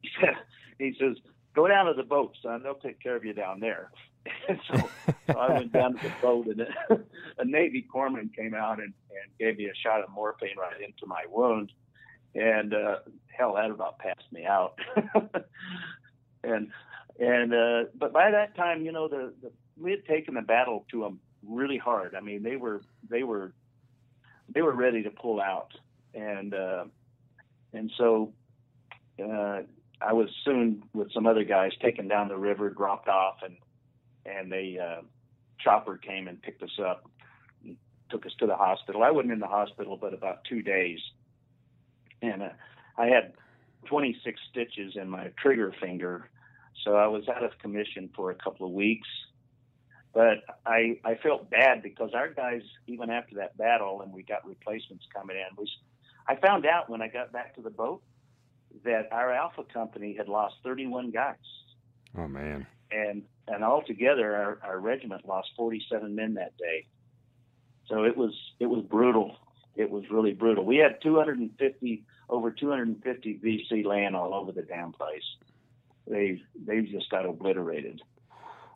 [0.00, 0.34] he, said,
[0.78, 1.16] he says,
[1.54, 2.62] "Go down to the boat, son.
[2.62, 3.90] They'll take care of you down there."
[4.48, 4.88] so,
[5.26, 6.66] so I went down to the boat, and
[7.38, 11.06] a Navy corpsman came out and, and gave me a shot of morphine right into
[11.06, 11.70] my wound
[12.36, 12.96] and uh,
[13.28, 14.78] hell, that about passed me out.
[16.44, 16.70] and
[17.18, 20.86] and uh, but by that time, you know, the, the we had taken the battle
[20.90, 22.14] to them really hard.
[22.14, 23.52] I mean, they were they were
[24.48, 25.72] they were ready to pull out,
[26.14, 26.84] and uh,
[27.72, 28.32] and so
[29.22, 29.60] uh,
[30.00, 33.56] I was soon with some other guys taken down the river, dropped off, and
[34.24, 35.02] and they uh,
[35.58, 37.08] chopper came and picked us up,
[37.64, 37.76] and
[38.10, 39.02] took us to the hospital.
[39.02, 41.00] I wasn't in the hospital, but about two days
[42.22, 42.48] and uh,
[42.96, 43.32] I had
[43.86, 46.28] 26 stitches in my trigger finger,
[46.84, 49.08] so I was out of commission for a couple of weeks.
[50.12, 54.46] But I I felt bad because our guys, even after that battle, and we got
[54.46, 55.70] replacements coming in, was
[56.26, 58.02] I found out when I got back to the boat
[58.84, 61.36] that our Alpha company had lost 31 guys.
[62.16, 62.66] Oh man!
[62.90, 66.86] And and altogether, our, our regiment lost 47 men that day.
[67.88, 69.36] So it was it was brutal
[69.76, 70.64] it was really brutal.
[70.64, 75.22] We had 250 over 250 VC land all over the damn place.
[76.06, 78.00] They they just got obliterated.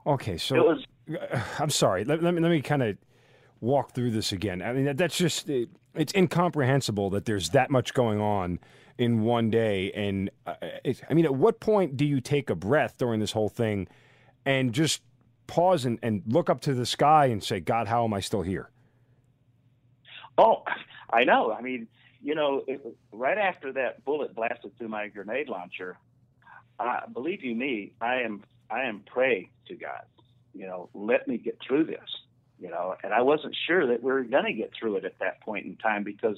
[0.06, 0.86] Okay, so was,
[1.58, 2.04] I'm sorry.
[2.04, 2.96] Let, let me let me kind of
[3.60, 4.62] walk through this again.
[4.62, 5.48] I mean, that's just
[5.94, 8.58] it's incomprehensible that there's that much going on
[8.98, 9.90] in one day.
[9.92, 13.32] And uh, it, I mean, at what point do you take a breath during this
[13.32, 13.88] whole thing
[14.44, 15.02] and just
[15.46, 18.42] pause and, and look up to the sky and say, God, how am I still
[18.42, 18.70] here?
[20.38, 20.62] Oh,
[21.12, 21.52] I know.
[21.52, 21.88] I mean,
[22.22, 25.96] you know, it, right after that bullet blasted through my grenade launcher,
[26.80, 30.02] uh, believe you me, I am I am praying to God.
[30.54, 32.08] You know, let me get through this.
[32.58, 35.18] You know, and I wasn't sure that we were going to get through it at
[35.20, 36.36] that point in time because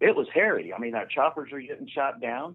[0.00, 0.74] it was hairy.
[0.74, 2.54] I mean, our choppers were getting shot down.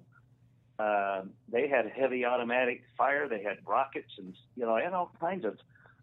[0.77, 3.27] Uh, they had heavy automatic fire.
[3.27, 5.57] They had rockets, and you know, and all kinds of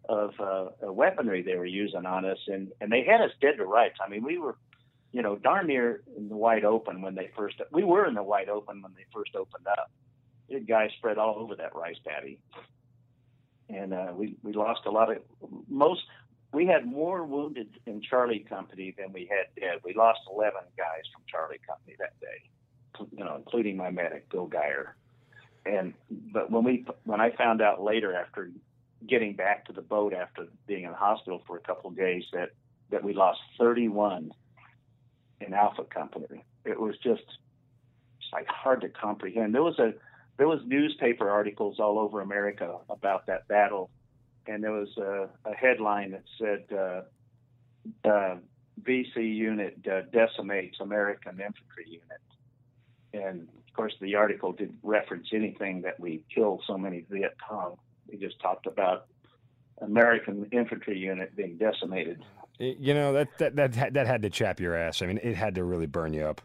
[0.09, 3.65] of uh, weaponry they were using on us, and and they had us dead to
[3.65, 3.97] rights.
[4.05, 4.55] I mean, we were
[5.11, 7.55] you know, darn near in the wide open when they first.
[7.71, 9.89] We were in the wide open when they first opened up.
[10.67, 12.39] Guys spread all over that rice paddy,
[13.69, 15.17] and uh, we we lost a lot of
[15.67, 16.01] most.
[16.53, 19.81] We had more wounded in Charlie Company than we had dead.
[19.83, 23.07] We lost 11 guys from Charlie Company that day.
[23.11, 24.95] you know, including my medic, Bill Geyer.
[25.65, 28.51] And but when we when I found out later after
[29.05, 32.23] getting back to the boat after being in the hospital for a couple of days
[32.33, 32.51] that
[32.89, 34.31] that we lost 31
[35.41, 37.23] in Alpha Company, it was just
[38.31, 39.53] like hard to comprehend.
[39.53, 39.93] There was a
[40.37, 43.89] there was newspaper articles all over America about that battle,
[44.45, 47.01] and there was a, a headline that said uh,
[48.07, 48.37] uh,
[48.83, 52.21] VC unit uh, decimates American infantry unit,
[53.13, 57.77] and of course the article didn't reference anything that we killed so many Viet Cong.
[58.07, 59.07] We just talked about
[59.81, 62.23] American infantry unit being decimated.
[62.59, 65.01] You know that that that that had to chap your ass.
[65.01, 66.41] I mean, it had to really burn you up.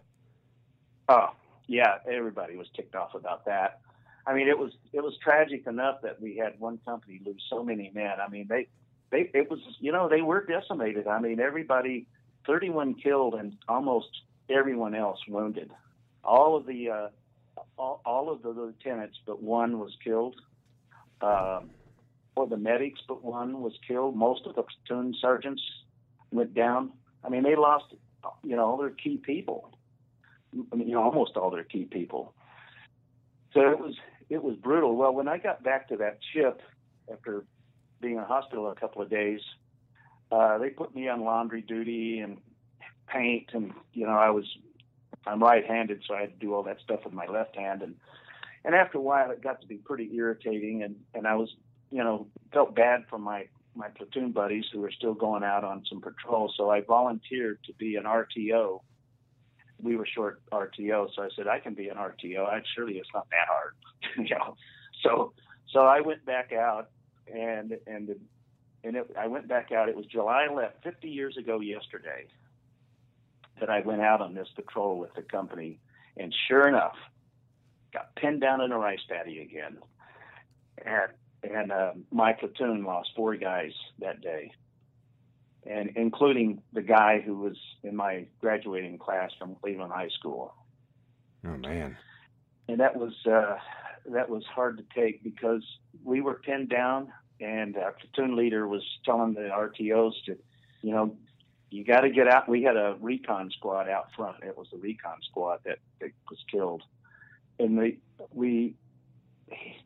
[1.08, 1.30] Oh,
[1.72, 3.80] yeah, everybody was ticked off about that.
[4.26, 7.64] I mean, it was it was tragic enough that we had one company lose so
[7.64, 8.12] many men.
[8.24, 8.68] I mean, they
[9.10, 11.06] they it was you know they were decimated.
[11.06, 12.06] I mean, everybody,
[12.46, 14.08] 31 killed and almost
[14.50, 15.70] everyone else wounded.
[16.22, 17.08] All of the uh,
[17.78, 20.36] all, all of the lieutenants but one was killed.
[21.22, 21.70] Um,
[22.34, 24.14] or the medics but one was killed.
[24.16, 25.62] Most of the platoon sergeants
[26.32, 26.92] went down.
[27.24, 27.86] I mean, they lost
[28.44, 29.70] you know all their key people.
[30.72, 32.34] I mean, you know, almost all their key people.
[33.54, 33.94] So it was
[34.28, 34.96] it was brutal.
[34.96, 36.62] Well, when I got back to that ship
[37.10, 37.44] after
[38.00, 39.40] being in hospital a couple of days,
[40.30, 42.38] uh, they put me on laundry duty and
[43.06, 44.46] paint, and you know, I was
[45.26, 47.94] I'm right-handed, so I had to do all that stuff with my left hand, and
[48.64, 51.54] and after a while, it got to be pretty irritating, and and I was
[51.90, 55.84] you know felt bad for my my platoon buddies who were still going out on
[55.88, 58.80] some patrol, so I volunteered to be an RTO
[59.82, 62.46] we were short RTO, so I said I can be an RTO.
[62.46, 63.74] I surely it's not that hard,
[64.28, 64.56] you know.
[65.02, 65.32] So
[65.72, 66.90] so I went back out
[67.32, 68.14] and and
[68.84, 69.88] and it, I went back out.
[69.88, 72.26] It was July 11th, 50 years ago yesterday,
[73.60, 75.78] that I went out on this patrol with the company,
[76.16, 76.96] and sure enough,
[77.92, 79.78] got pinned down in a rice paddy again,
[80.84, 81.10] and
[81.42, 84.52] and uh, my platoon lost four guys that day
[85.66, 90.54] and including the guy who was in my graduating class from Cleveland High School.
[91.44, 91.96] Oh man!
[92.68, 93.56] And that was uh,
[94.06, 95.64] that was hard to take because
[96.04, 100.36] we were pinned down, and our platoon leader was telling the RTOs to,
[100.82, 101.16] you know,
[101.70, 102.48] you got to get out.
[102.48, 104.36] We had a recon squad out front.
[104.42, 106.82] It was the recon squad that, that was killed,
[107.58, 107.98] and we
[108.32, 108.74] we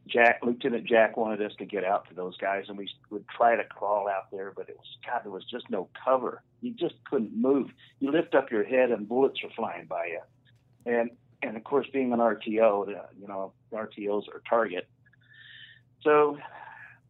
[0.07, 3.57] Jack, Lieutenant Jack wanted us to get out to those guys, and we would try
[3.57, 6.43] to crawl out there, but it was God, there was just no cover.
[6.61, 7.71] You just couldn't move.
[8.01, 10.21] You lift up your head, and bullets are flying by you.
[10.85, 11.11] And
[11.43, 14.89] and of course, being an RTO, you know, RTOs are target.
[16.03, 16.39] So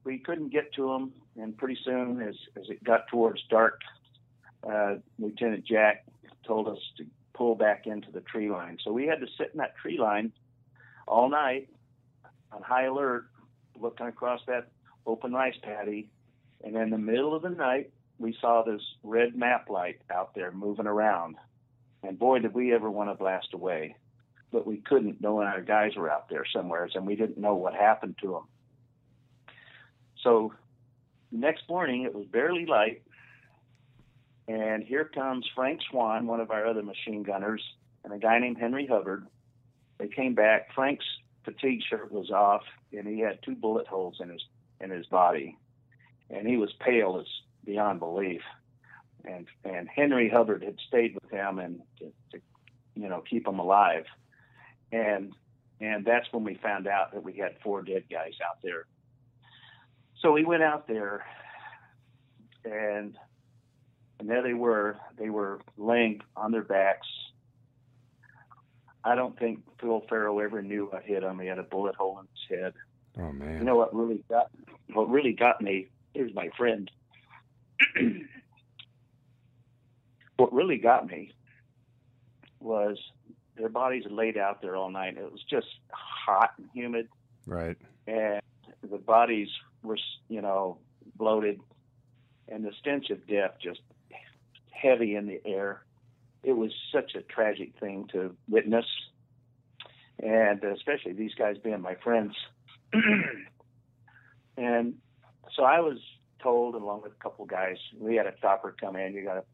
[0.04, 3.80] we couldn't get to them, and pretty soon, as as it got towards dark,
[4.68, 6.04] uh, Lieutenant Jack
[6.46, 8.78] told us to pull back into the tree line.
[8.82, 10.32] So we had to sit in that tree line
[11.06, 11.68] all night
[12.56, 13.26] on high alert,
[13.78, 14.68] looking across that
[15.06, 16.08] open rice paddy.
[16.64, 20.50] And in the middle of the night, we saw this red map light out there
[20.50, 21.36] moving around.
[22.02, 23.96] And boy, did we ever want to blast away.
[24.52, 27.74] But we couldn't, knowing our guys were out there somewhere, and we didn't know what
[27.74, 28.44] happened to them.
[30.22, 30.54] So
[31.30, 33.02] next morning, it was barely light.
[34.48, 37.62] And here comes Frank Swan, one of our other machine gunners,
[38.04, 39.26] and a guy named Henry Hubbard.
[39.98, 40.68] They came back.
[40.74, 41.04] Frank's
[41.46, 44.42] fatigue shirt was off, and he had two bullet holes in his
[44.80, 45.56] in his body,
[46.28, 47.26] and he was pale as
[47.64, 48.42] beyond belief.
[49.24, 52.40] And and Henry Hubbard had stayed with him and to, to
[52.94, 54.04] you know keep him alive,
[54.92, 55.32] and
[55.80, 58.86] and that's when we found out that we had four dead guys out there.
[60.20, 61.24] So we went out there,
[62.64, 63.16] and
[64.18, 64.98] and there they were.
[65.16, 67.08] They were laying on their backs,
[69.06, 71.38] I don't think Phil Farrow ever knew what hit him.
[71.38, 72.72] He had a bullet hole in his head.
[73.18, 73.58] Oh man!
[73.58, 74.50] You know what really got
[74.92, 75.86] what really got me?
[76.12, 76.90] Here's my friend.
[80.38, 81.32] what really got me
[82.58, 82.98] was
[83.56, 85.16] their bodies laid out there all night.
[85.16, 87.08] It was just hot and humid.
[87.46, 87.76] Right.
[88.08, 88.42] And
[88.90, 89.48] the bodies
[89.84, 90.78] were, you know,
[91.14, 91.60] bloated,
[92.48, 93.80] and the stench of death just
[94.72, 95.85] heavy in the air
[96.46, 98.86] it was such a tragic thing to witness,
[100.22, 102.34] and especially these guys being my friends.
[104.56, 104.94] and
[105.56, 105.98] so I was
[106.40, 109.12] told, along with a couple guys, we had a chopper come in.
[109.12, 109.44] You got to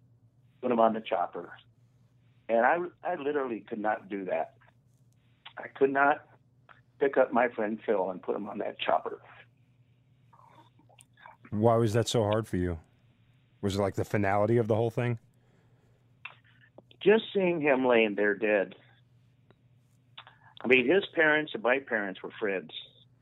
[0.60, 1.52] put them on the chopper,
[2.50, 4.56] and I I literally could not do that.
[5.56, 6.26] I could not
[7.00, 9.22] pick up my friend Phil and put him on that chopper.
[11.50, 12.78] Why was that so hard for you?
[13.62, 15.18] Was it like the finality of the whole thing?
[17.04, 18.74] Just seeing him laying there dead
[20.62, 22.70] I mean, his parents and my parents were friends,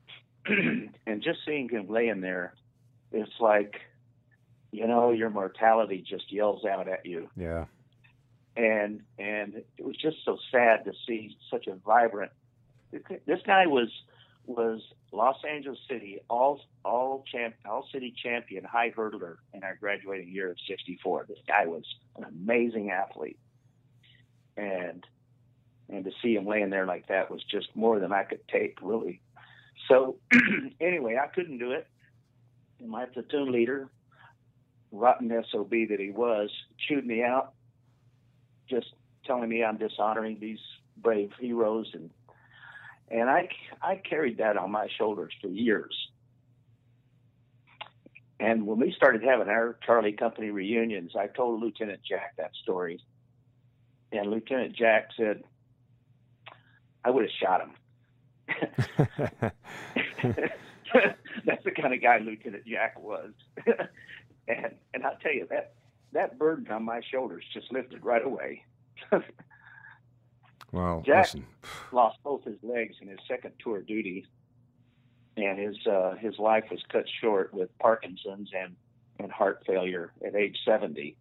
[0.45, 2.53] and just seeing him laying there,
[3.11, 3.75] it's like,
[4.71, 7.29] you know, your mortality just yells out at you.
[7.35, 7.65] Yeah.
[8.55, 12.31] And and it was just so sad to see such a vibrant.
[12.91, 13.89] This guy was
[14.45, 14.81] was
[15.13, 20.51] Los Angeles City all all champ all city champion high hurdler in our graduating year
[20.51, 21.27] of '64.
[21.29, 21.85] This guy was
[22.17, 23.39] an amazing athlete,
[24.61, 25.05] and
[25.89, 28.77] and to see him laying there like that was just more than I could take,
[28.81, 29.19] really.
[29.89, 30.15] So
[30.79, 31.85] anyway, I couldn't do it.
[32.79, 33.89] And my platoon leader,
[34.91, 36.49] rotten sob that he was,
[36.87, 37.53] chewed me out,
[38.69, 38.87] just
[39.25, 40.59] telling me I'm dishonoring these
[40.97, 42.09] brave heroes and
[43.09, 43.49] and I
[43.81, 45.95] I carried that on my shoulders for years.
[48.39, 52.99] And when we started having our Charlie Company reunions, I told Lieutenant Jack that story.
[54.11, 55.43] And Lieutenant Jack said,
[57.03, 57.71] I would have shot him.
[61.45, 63.31] That's the kind of guy Lieutenant Jack was.
[64.47, 65.73] and and I'll tell you that
[66.13, 68.65] that burden on my shoulders just lifted right away.
[70.71, 71.45] well, Jack listen.
[71.91, 74.25] lost both his legs in his second tour of duty,
[75.37, 78.75] and his uh, his life was cut short with Parkinson's and
[79.19, 81.15] and heart failure at age 70,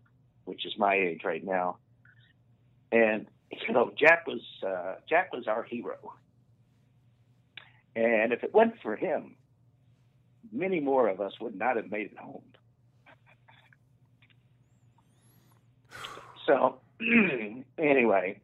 [0.45, 1.77] which is my age right now.
[2.93, 5.97] And you know, Jack was uh, Jack was our hero,
[7.97, 9.37] and if it wasn't for him,
[10.53, 12.43] many more of us would not have made it home.
[16.47, 16.81] So,
[17.79, 18.41] anyway,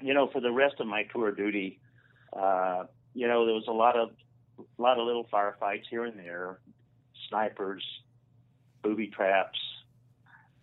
[0.00, 1.80] you know, for the rest of my tour duty,
[2.32, 2.84] uh,
[3.14, 4.10] you know, there was a lot of
[4.58, 6.58] a lot of little firefights here and there,
[7.28, 7.84] snipers,
[8.82, 9.58] booby traps.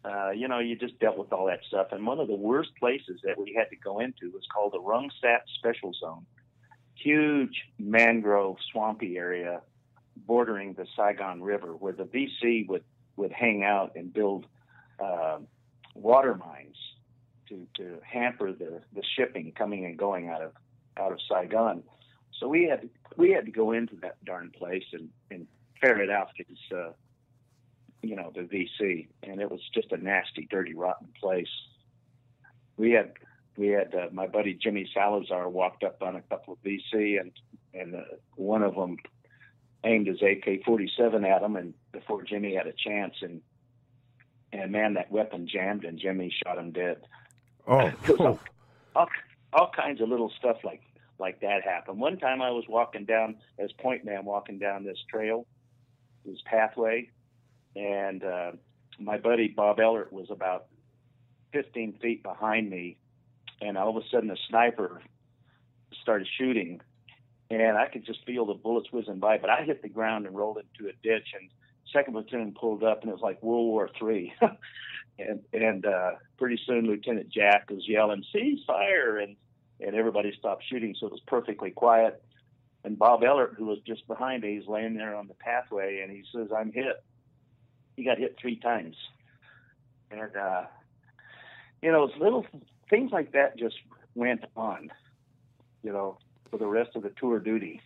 [0.04, 1.88] Uh, you know, you just dealt with all that stuff.
[1.92, 4.80] And one of the worst places that we had to go into was called the
[4.80, 6.26] Rung Sat Special Zone.
[6.96, 9.62] Huge mangrove swampy area
[10.16, 12.84] bordering the Saigon River, where the VC would
[13.16, 14.48] would hang out and build
[15.00, 15.38] uh,
[15.94, 16.78] water mines
[17.50, 20.52] to to hamper the the shipping coming and going out of
[20.98, 21.84] out of Saigon.
[22.40, 25.48] So we had we had to go into that darn place and and
[25.80, 26.92] ferret out his uh,
[28.02, 31.50] you know the VC, and it was just a nasty, dirty, rotten place.
[32.78, 33.14] We had
[33.58, 37.32] we had uh, my buddy Jimmy Salazar walked up on a couple of VC, and
[37.74, 38.02] and uh,
[38.36, 38.98] one of them
[39.84, 43.42] aimed his AK-47 at him, and before Jimmy had a chance, and
[44.52, 46.98] and man, that weapon jammed, and Jimmy shot him dead.
[47.68, 48.40] Oh, all,
[48.96, 49.10] all,
[49.54, 50.82] all kinds of little stuff like
[51.20, 52.00] like that happened.
[52.00, 55.46] One time I was walking down as point man walking down this trail,
[56.26, 57.10] this pathway,
[57.76, 58.52] and uh,
[59.00, 60.68] my buddy Bob Ellert was about
[61.54, 62.98] 15 feet behind me,
[63.62, 65.02] and all of a sudden a sniper
[66.02, 66.82] started shooting,
[67.50, 69.38] and I could just feel the bullets whizzing by.
[69.38, 71.50] But I hit the ground and rolled into a ditch, and
[71.92, 74.34] second platoon pulled up, and it was like World War Three.
[75.20, 79.36] and and uh, pretty soon Lieutenant Jack was yelling, "Cease fire!" and
[79.80, 82.24] and everybody stopped shooting, so it was perfectly quiet.
[82.84, 86.12] And Bob Ellert, who was just behind me, he's laying there on the pathway, and
[86.12, 87.04] he says, "I'm hit."
[88.02, 88.96] He got hit three times,
[90.10, 90.64] and uh,
[91.84, 92.48] you know, little
[92.90, 93.76] things like that just
[94.16, 94.90] went on,
[95.84, 96.18] you know,
[96.50, 97.80] for the rest of the tour duty.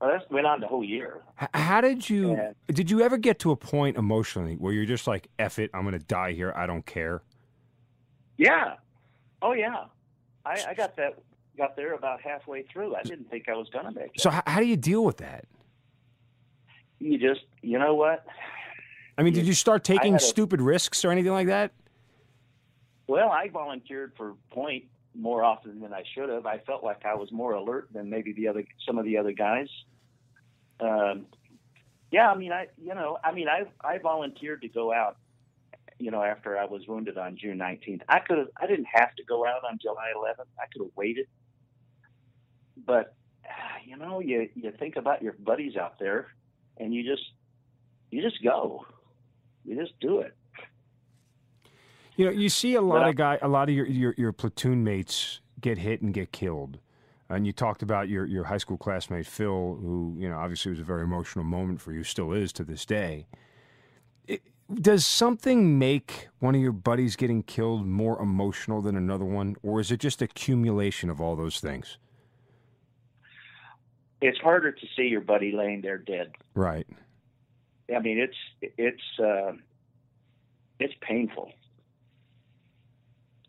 [0.00, 1.20] Well, that went on the whole year.
[1.54, 2.32] How did you?
[2.32, 5.70] And- Did you ever get to a point emotionally where you're just like, "F it,
[5.72, 6.52] I'm going to die here.
[6.56, 7.22] I don't care."
[8.38, 8.74] Yeah.
[9.42, 9.84] Oh yeah.
[10.44, 11.20] I, I got that
[11.56, 12.96] got there about halfway through.
[12.96, 14.20] I didn't think I was gonna make it.
[14.22, 15.44] So how, how do you deal with that?
[16.98, 18.26] you just you know what?
[19.22, 21.70] I mean, did you start taking a- stupid risks or anything like that?
[23.06, 26.44] Well, I volunteered for point more often than I should have.
[26.44, 29.30] I felt like I was more alert than maybe the other some of the other
[29.30, 29.68] guys.
[30.80, 31.26] Um,
[32.10, 35.18] yeah, I mean, I you know, I mean, I I volunteered to go out.
[36.00, 38.48] You know, after I was wounded on June 19th, I could have.
[38.60, 40.48] I didn't have to go out on July 11th.
[40.58, 41.26] I could have waited.
[42.76, 43.14] But
[43.84, 46.28] you know, you you think about your buddies out there,
[46.76, 47.22] and you just
[48.10, 48.84] you just go.
[49.64, 50.34] You just do it.
[52.16, 54.84] You know, you see a lot of guy, a lot of your, your your platoon
[54.84, 56.78] mates get hit and get killed.
[57.28, 60.80] And you talked about your, your high school classmate Phil, who you know obviously was
[60.80, 63.26] a very emotional moment for you, still is to this day.
[64.26, 64.42] It,
[64.74, 69.80] does something make one of your buddies getting killed more emotional than another one, or
[69.80, 71.96] is it just accumulation of all those things?
[74.20, 76.32] It's harder to see your buddy laying there dead.
[76.54, 76.86] Right.
[77.94, 78.36] I mean, it's
[78.78, 79.52] it's uh,
[80.78, 81.52] it's painful.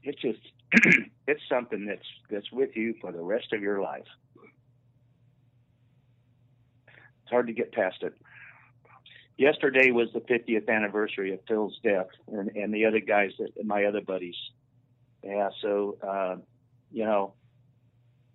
[0.03, 0.39] It's just
[1.27, 4.07] it's something that's that's with you for the rest of your life.
[7.23, 8.13] It's hard to get past it.
[9.37, 13.85] Yesterday was the 50th anniversary of Phil's death, and, and the other guys, that, my
[13.85, 14.35] other buddies.
[15.23, 16.35] Yeah, so uh,
[16.91, 17.33] you know,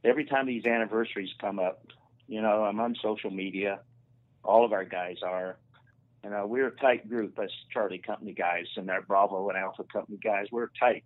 [0.04, 1.86] every time these anniversaries come up,
[2.26, 3.80] you know, I'm on social media.
[4.44, 5.56] All of our guys are.
[6.24, 9.84] You know, we're a tight group as Charlie Company guys and our Bravo and Alpha
[9.84, 10.46] Company guys.
[10.50, 11.04] We're tight.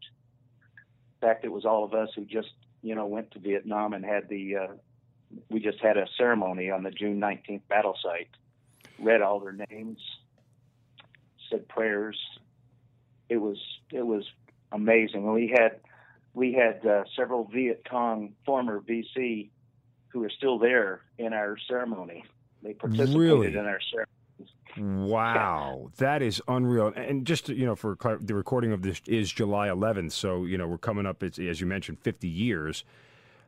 [1.21, 2.49] In fact, it was all of us who just,
[2.83, 4.67] you know, went to Vietnam and had the, uh,
[5.51, 8.31] we just had a ceremony on the June 19th battle site,
[8.99, 10.01] read all their names,
[11.51, 12.19] said prayers.
[13.29, 13.59] It was,
[13.93, 14.25] it was
[14.73, 15.31] amazing.
[15.31, 15.81] We had,
[16.35, 19.51] we had uh, several Viet Cong former VC
[20.09, 22.25] who are still there in our ceremony.
[22.63, 23.47] They participated Really?
[23.49, 24.09] in our ceremony.
[24.77, 26.93] Wow, that is unreal.
[26.97, 30.57] And just you know, for clar- the recording of this is July 11th, so you
[30.57, 31.23] know we're coming up.
[31.23, 32.85] As you mentioned, 50 years.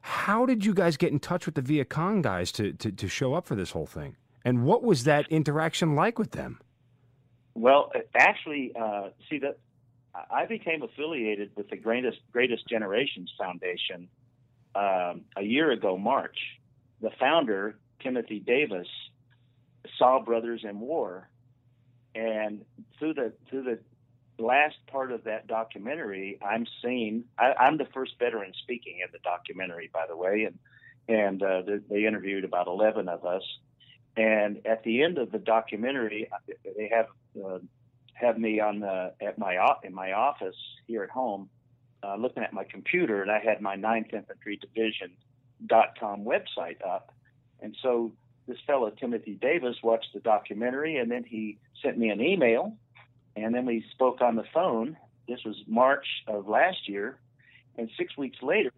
[0.03, 3.09] How did you guys get in touch with the Viet Cong guys to, to to
[3.09, 4.17] show up for this whole thing?
[4.45, 6.61] And what was that interaction like with them?
[7.55, 9.59] Well, actually, uh, see that
[10.31, 14.09] I became affiliated with the Greatest Greatest Generations Foundation
[14.75, 16.37] um, a year ago, March.
[17.01, 18.89] The founder, Timothy Davis,
[19.99, 21.29] saw Brothers in War,
[22.15, 22.65] and
[22.99, 23.79] through the through the
[24.43, 27.25] last part of that documentary, I'm seeing.
[27.39, 30.59] I, I'm the first veteran speaking in the documentary, by the way, and
[31.09, 33.43] and uh, they, they interviewed about eleven of us.
[34.17, 37.07] And at the end of the documentary, they have
[37.45, 37.59] uh,
[38.15, 40.57] have me on the at my in my office
[40.87, 41.49] here at home,
[42.03, 45.13] uh, looking at my computer, and I had my 9th Infantry Division
[45.67, 47.13] dot com website up,
[47.61, 48.13] and so
[48.47, 52.77] this fellow Timothy Davis watched the documentary, and then he sent me an email,
[53.37, 54.97] and then we spoke on the phone.
[55.29, 57.19] This was March of last year,
[57.79, 58.73] and six weeks later,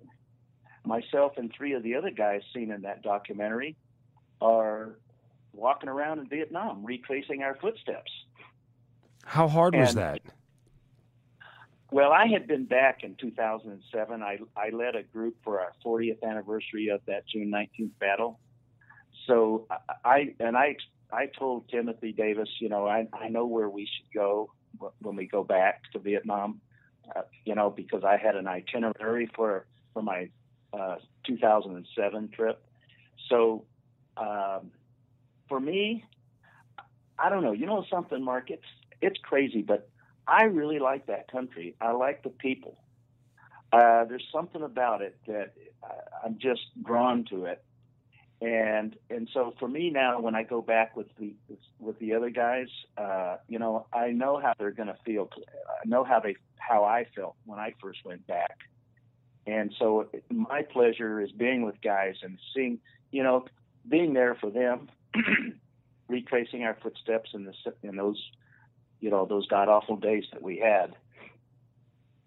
[0.85, 3.77] myself and three of the other guys seen in that documentary
[4.41, 4.99] are
[5.53, 8.12] walking around in Vietnam, retracing our footsteps.
[9.25, 10.21] How hard was that?
[11.91, 14.23] Well, I had been back in 2007.
[14.23, 18.39] I, I led a group for our 40th anniversary of that June 19th battle.
[19.27, 19.66] So
[20.05, 20.77] I, and I
[21.12, 24.53] I told Timothy Davis, you know, I, I know where we should go
[25.01, 26.61] when we go back to Vietnam,
[27.14, 30.29] uh, you know, because I had an itinerary for for my
[30.72, 30.97] uh,
[31.27, 32.62] 2007 trip.
[33.29, 33.64] So
[34.16, 34.70] um,
[35.49, 36.05] for me,
[37.18, 37.53] I don't know.
[37.53, 38.51] You know something, Mark?
[38.51, 38.62] It's
[39.01, 39.89] it's crazy, but
[40.27, 41.77] I really like that country.
[41.81, 42.77] I like the people.
[43.72, 45.53] Uh, there's something about it that
[45.83, 47.64] I, I'm just drawn to it,
[48.47, 51.34] and and so for me now, when I go back with the
[51.80, 55.28] with the other guys, uh, you know, I know how they're going to feel.
[55.68, 58.59] I know how they how I felt when I first went back,
[59.49, 62.78] and so my pleasure is being with guys and seeing,
[63.11, 63.47] you know,
[63.88, 64.90] being there for them,
[66.09, 68.30] retracing our footsteps in the in those
[69.01, 70.94] you know those god awful days that we had.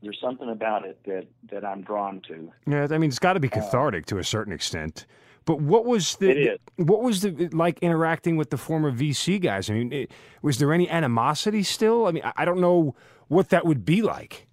[0.01, 2.51] There's something about it that that I'm drawn to.
[2.67, 5.05] Yeah, I mean, it's got to be cathartic to a certain extent.
[5.49, 9.67] But what was the what was the like interacting with the former VC guys?
[9.67, 10.11] I mean, it,
[10.43, 12.05] was there any animosity still?
[12.05, 12.93] I mean, I, I don't know
[13.29, 14.47] what that would be like.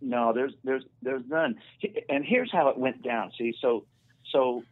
[0.00, 1.56] No, there's there's there's none.
[2.08, 3.32] And here's how it went down.
[3.36, 3.84] See, so
[4.32, 4.64] so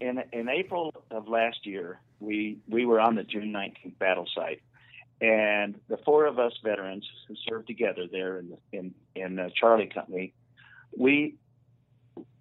[0.00, 4.62] in in April of last year, we we were on the June 19th battle site,
[5.20, 9.90] and the four of us veterans who served together there in in in the Charlie
[9.92, 10.32] Company,
[10.96, 11.34] we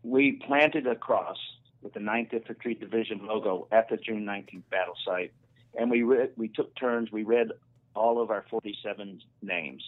[0.03, 1.38] we planted a cross
[1.86, 5.31] with the 9th Infantry Division logo at the June 19th battle site,
[5.75, 7.11] and we read, we took turns.
[7.11, 7.49] We read
[7.93, 9.83] all of our 47 names.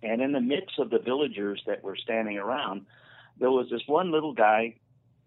[0.00, 2.86] And in the midst of the villagers that were standing around,
[3.40, 4.76] there was this one little guy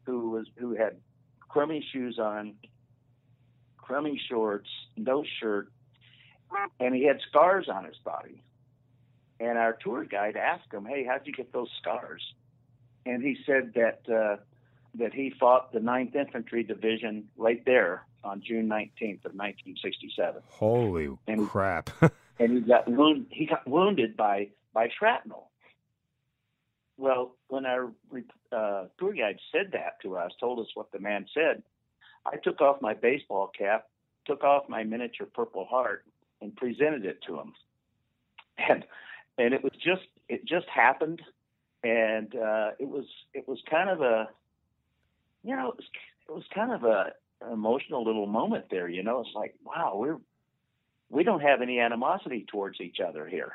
[0.05, 0.95] who was who had
[1.41, 2.53] crummy shoes on,
[3.77, 5.69] crummy shorts, no shirt,
[6.79, 8.41] and he had scars on his body.
[9.41, 12.23] And our tour guide asked him, "Hey, how'd you get those scars?"
[13.05, 14.37] And he said that uh,
[14.95, 21.09] that he fought the 9th Infantry Division right there on June 19th of 1967 Holy
[21.27, 21.89] And- crap!
[22.39, 25.49] and he got wound, he got wounded by by shrapnel.
[26.97, 27.91] Well, when our
[28.51, 31.63] uh, tour guide said that to us, told us what the man said,
[32.25, 33.87] I took off my baseball cap,
[34.25, 36.05] took off my miniature Purple Heart,
[36.41, 37.53] and presented it to him.
[38.57, 38.85] And
[39.37, 41.21] and it was just it just happened,
[41.83, 44.29] and uh, it was it was kind of a,
[45.43, 45.85] you know, it was,
[46.29, 47.13] it was kind of a
[47.51, 48.87] emotional little moment there.
[48.87, 50.17] You know, it's like wow, we're
[51.09, 53.53] we don't have any animosity towards each other here.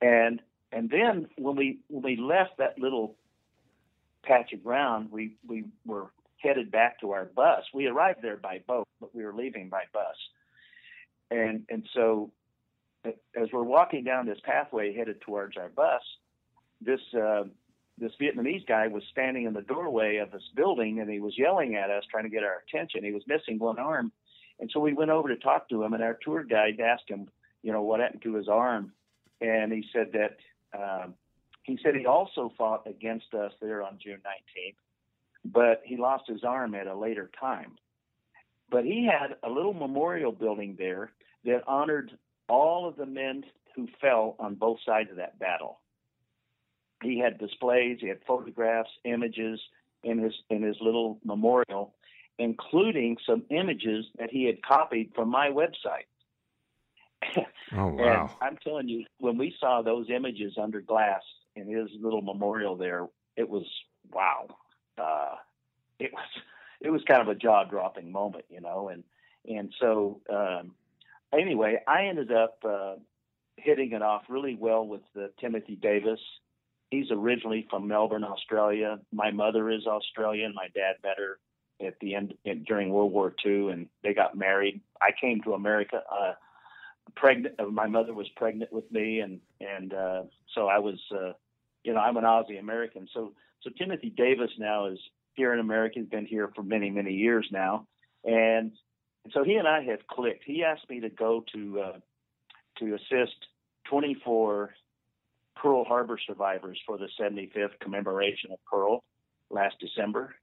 [0.00, 0.40] And
[0.72, 3.16] and then when we when we left that little
[4.22, 7.64] patch of ground, we we were headed back to our bus.
[7.72, 10.16] We arrived there by boat, but we were leaving by bus.
[11.30, 12.30] And and so
[13.04, 16.02] as we're walking down this pathway headed towards our bus,
[16.80, 17.44] this uh,
[18.00, 21.74] this Vietnamese guy was standing in the doorway of this building and he was yelling
[21.74, 23.04] at us, trying to get our attention.
[23.04, 24.12] He was missing one arm,
[24.60, 25.92] and so we went over to talk to him.
[25.92, 27.28] And our tour guide asked him,
[27.62, 28.92] you know, what happened to his arm,
[29.40, 30.36] and he said that
[30.78, 31.14] um,
[31.62, 34.76] he said he also fought against us there on June 19th,
[35.44, 37.76] but he lost his arm at a later time.
[38.70, 41.12] But he had a little memorial building there
[41.44, 42.16] that honored
[42.48, 43.44] all of the men
[43.74, 45.78] who fell on both sides of that battle.
[47.02, 49.60] He had displays, he had photographs, images
[50.02, 51.94] in his in his little memorial,
[52.38, 56.06] including some images that he had copied from my website.
[57.76, 58.30] Oh wow!
[58.40, 61.22] and I'm telling you, when we saw those images under glass
[61.56, 63.64] in his little memorial there, it was
[64.12, 64.46] wow.
[64.96, 65.34] Uh,
[65.98, 66.26] it was
[66.80, 69.04] it was kind of a jaw dropping moment, you know, and
[69.48, 70.72] and so um,
[71.32, 72.94] anyway, I ended up uh,
[73.56, 76.20] hitting it off really well with uh, Timothy Davis.
[76.90, 78.98] He's originally from Melbourne, Australia.
[79.12, 80.54] My mother is Australian.
[80.54, 81.38] My dad met her
[81.86, 84.80] at the end in, during World War II, and they got married.
[85.00, 86.02] I came to America.
[86.10, 86.32] Uh,
[87.16, 87.54] pregnant.
[87.58, 90.22] Uh, my mother was pregnant with me, and and uh,
[90.54, 91.32] so I was, uh,
[91.84, 93.08] you know, I'm an Aussie American.
[93.12, 93.32] So
[93.62, 94.98] so Timothy Davis now is
[95.34, 96.00] here in America.
[96.00, 97.86] He's been here for many many years now,
[98.24, 98.72] and
[99.32, 100.44] so he and I have clicked.
[100.44, 101.98] He asked me to go to uh,
[102.78, 103.36] to assist
[103.90, 104.70] 24
[105.60, 109.02] Pearl Harbor survivors for the 75th commemoration of Pearl
[109.50, 110.34] last December,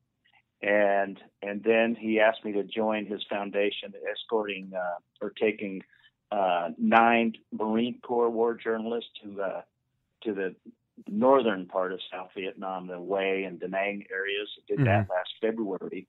[0.61, 5.83] and and then he asked me to join his foundation escorting uh, or taking
[6.31, 9.61] uh, nine Marine Corps war journalists to uh,
[10.23, 10.55] to the
[11.07, 14.49] northern part of South Vietnam, the Hue and Da Nang areas.
[14.67, 14.85] Did mm-hmm.
[14.85, 16.07] that last February,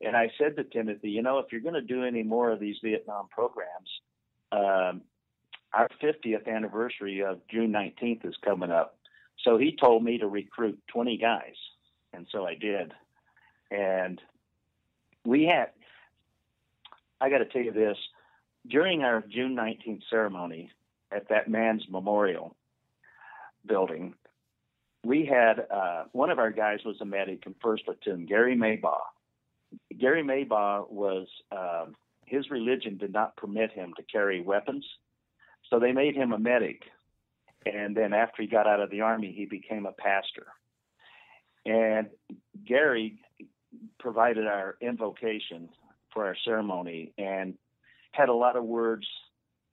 [0.00, 2.60] and I said to Timothy, you know, if you're going to do any more of
[2.60, 3.88] these Vietnam programs,
[4.52, 5.02] um,
[5.74, 8.96] our 50th anniversary of June 19th is coming up.
[9.42, 11.54] So he told me to recruit 20 guys.
[12.12, 12.92] And so I did.
[13.70, 14.20] And
[15.24, 15.70] we had,
[17.20, 17.96] I got to tell you this,
[18.68, 20.70] during our June 19th ceremony
[21.10, 22.54] at that man's memorial
[23.66, 24.14] building,
[25.04, 29.00] we had uh, one of our guys was a medic in first platoon, Gary Maybaugh.
[29.98, 31.86] Gary Maybaugh was uh,
[32.26, 34.84] his religion did not permit him to carry weapons,
[35.70, 36.82] so they made him a medic.
[37.66, 40.46] And then after he got out of the army, he became a pastor.
[41.64, 42.08] And
[42.66, 43.18] Gary
[43.98, 45.70] provided our invocation
[46.12, 47.54] for our ceremony and
[48.12, 49.06] had a lot of words,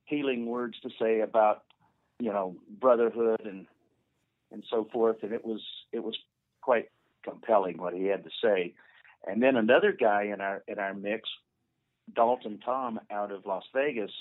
[0.06, 1.64] healing words to say about,
[2.20, 3.68] you know, brotherhood and
[4.52, 5.18] and so forth.
[5.22, 5.62] And it was
[5.92, 6.18] it was
[6.62, 6.89] quite
[7.24, 8.74] compelling what he had to say.
[9.28, 11.30] And then another guy in our in our mix,
[12.14, 14.12] Dalton Tom out of Las Vegas,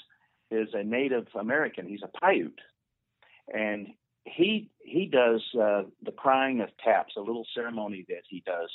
[0.51, 1.87] is a Native American.
[1.87, 2.61] He's a Paiute,
[3.53, 3.89] and
[4.25, 8.71] he he does uh, the crying of taps, a little ceremony that he does,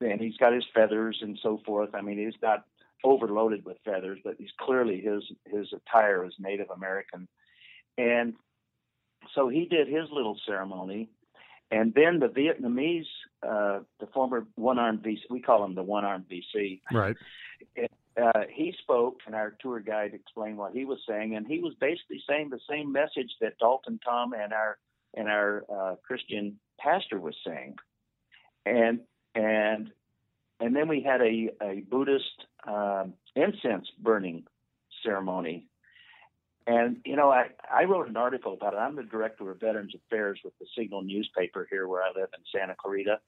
[0.00, 1.90] and he's got his feathers and so forth.
[1.94, 2.64] I mean, he's not
[3.04, 7.28] overloaded with feathers, but he's clearly his his attire is Native American,
[7.96, 8.34] and
[9.34, 11.10] so he did his little ceremony,
[11.70, 13.06] and then the Vietnamese,
[13.42, 16.80] uh, the former one-armed VC, we call him the one-armed VC.
[16.92, 17.16] Right.
[18.20, 21.74] Uh, he spoke, and our tour guide explained what he was saying, and he was
[21.80, 24.78] basically saying the same message that Dalton Tom and our
[25.14, 27.76] and our uh, Christian pastor was saying,
[28.66, 29.00] and
[29.34, 29.90] and
[30.58, 34.44] and then we had a a Buddhist um, incense burning
[35.04, 35.68] ceremony
[36.66, 38.76] and, you know, I, I wrote an article about it.
[38.76, 42.44] I'm the director of Veterans Affairs with the Signal newspaper here where I live in
[42.54, 43.18] Santa Clarita.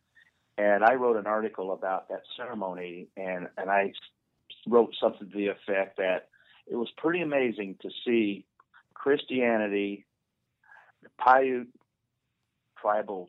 [0.58, 3.92] And I wrote an article about that ceremony, and, and I
[4.66, 6.28] wrote something to the effect that
[6.66, 8.44] it was pretty amazing to see
[8.94, 10.06] Christianity,
[11.02, 11.68] the Paiute
[12.80, 13.28] tribal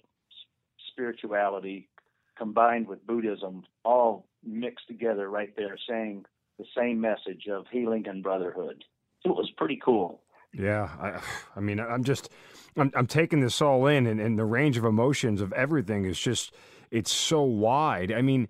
[0.92, 1.90] spirituality
[2.38, 6.26] combined with Buddhism all mixed together right there, saying
[6.60, 8.84] the same message of healing and brotherhood
[9.26, 10.22] it was pretty cool.
[10.54, 11.22] Yeah, I,
[11.56, 12.30] I mean, I'm just,
[12.78, 16.20] I'm, I'm taking this all in, and, and the range of emotions of everything is
[16.20, 16.54] just,
[16.92, 18.12] it's so wide.
[18.12, 18.48] I mean,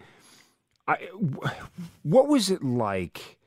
[0.88, 0.98] I,
[2.04, 3.38] what was it like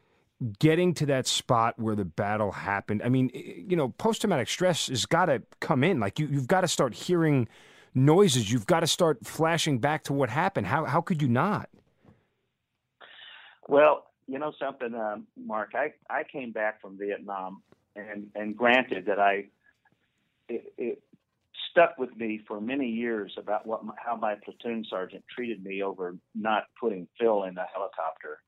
[0.59, 3.03] getting to that spot where the battle happened?
[3.05, 6.01] I mean, you know, post traumatic stress has got to come in.
[6.01, 7.49] Like you, you've got to start hearing
[7.95, 8.51] noises.
[8.51, 10.67] You've got to start flashing back to what happened.
[10.67, 11.69] How how could you not?
[13.69, 15.73] Well, you know something, um, Mark.
[15.75, 17.63] I I came back from Vietnam,
[17.95, 19.47] and and granted that I,
[20.49, 21.03] it, it
[21.77, 25.83] stuck with me for many years about what my, how my platoon sergeant treated me
[25.83, 28.39] over not putting Phil in the helicopter.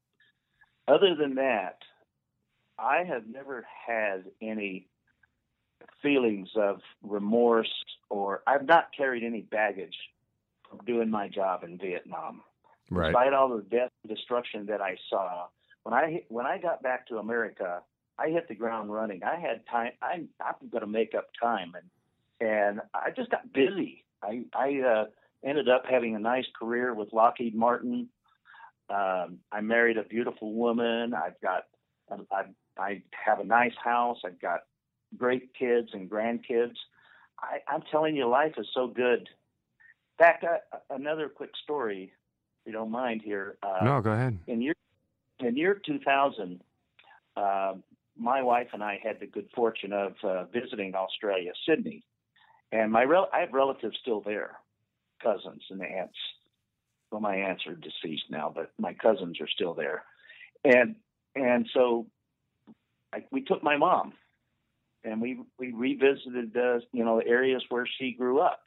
[0.86, 1.76] Other than that,
[2.78, 4.88] I have never had any
[6.02, 7.72] feelings of remorse
[8.08, 9.96] or I've not carried any baggage
[10.68, 12.42] from doing my job in Vietnam.
[12.90, 13.08] Right.
[13.08, 15.48] Despite all the death and destruction that I saw,
[15.82, 17.82] when I when I got back to America,
[18.18, 19.22] I hit the ground running.
[19.22, 19.92] I had time.
[20.00, 21.84] I, I'm going to make up time, and
[22.40, 24.04] and I just got busy.
[24.22, 25.04] I I uh,
[25.44, 28.08] ended up having a nice career with Lockheed Martin.
[28.90, 31.14] Um, I married a beautiful woman.
[31.14, 31.64] I've got
[32.10, 32.44] I
[32.78, 34.18] I have a nice house.
[34.24, 34.60] I've got
[35.16, 36.76] great kids and grandkids.
[37.40, 39.20] I, I'm telling you, life is so good.
[39.20, 40.58] In fact, I,
[40.94, 42.12] another quick story,
[42.60, 43.58] if you don't mind here.
[43.62, 44.38] Uh, no, go ahead.
[44.46, 44.74] In year
[45.40, 46.60] in year 2000,
[47.36, 47.74] uh,
[48.16, 52.02] my wife and I had the good fortune of uh, visiting Australia, Sydney,
[52.72, 54.58] and my rel- I have relatives still there,
[55.22, 56.18] cousins and aunts.
[57.10, 60.04] Well, my aunts are deceased now, but my cousins are still there,
[60.64, 60.96] and
[61.34, 62.06] and so
[63.12, 64.12] I, we took my mom,
[65.04, 68.64] and we we revisited the you know areas where she grew up,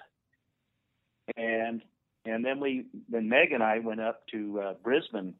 [1.37, 1.81] and
[2.25, 5.35] and then we then Meg and I went up to uh, Brisbane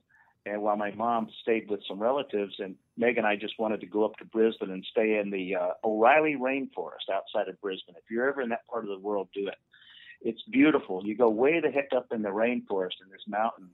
[0.46, 3.88] and while my mom stayed with some relatives, and Meg and I just wanted to
[3.88, 7.96] go up to Brisbane and stay in the uh, O'Reilly Rainforest outside of Brisbane.
[7.98, 9.58] If you're ever in that part of the world, do it.
[10.22, 11.06] It's beautiful.
[11.06, 13.70] You go way the heck up in the rainforest in this mountain.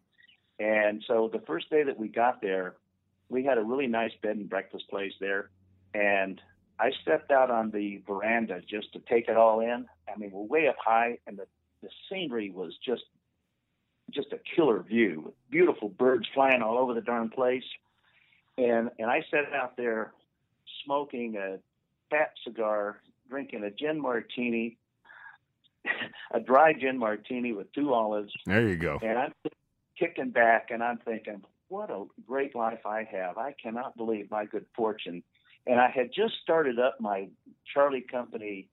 [0.60, 2.76] And so the first day that we got there,
[3.30, 5.50] we had a really nice bed and breakfast place there.
[5.94, 6.42] And
[6.80, 9.86] I stepped out on the veranda just to take it all in.
[10.08, 11.48] I mean, we're way up high, and the,
[11.82, 13.04] the scenery was just
[14.12, 15.34] just a killer view.
[15.50, 17.64] Beautiful birds flying all over the darn place.
[18.58, 20.14] And and I sat out there
[20.86, 21.60] smoking a
[22.10, 24.78] fat cigar, drinking a gin martini,
[26.34, 28.34] a dry gin martini with two olives.
[28.46, 29.00] There you go.
[29.02, 29.34] And I'm
[29.98, 33.38] kicking back and I'm thinking, what a great life I have.
[33.38, 35.24] I cannot believe my good fortune.
[35.66, 37.28] And I had just started up my
[37.74, 38.70] Charlie Company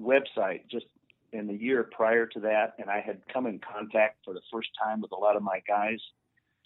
[0.00, 0.86] website just
[1.32, 4.68] in the year prior to that, and I had come in contact for the first
[4.82, 6.00] time with a lot of my guys.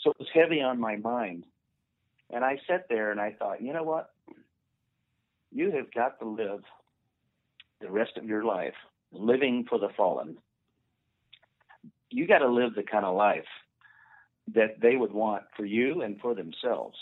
[0.00, 1.44] So it was heavy on my mind.
[2.30, 4.10] And I sat there and I thought, you know what?
[5.50, 6.62] You have got to live
[7.80, 8.74] the rest of your life
[9.12, 10.38] living for the fallen.
[12.10, 13.44] You got to live the kind of life
[14.54, 16.96] that they would want for you and for themselves.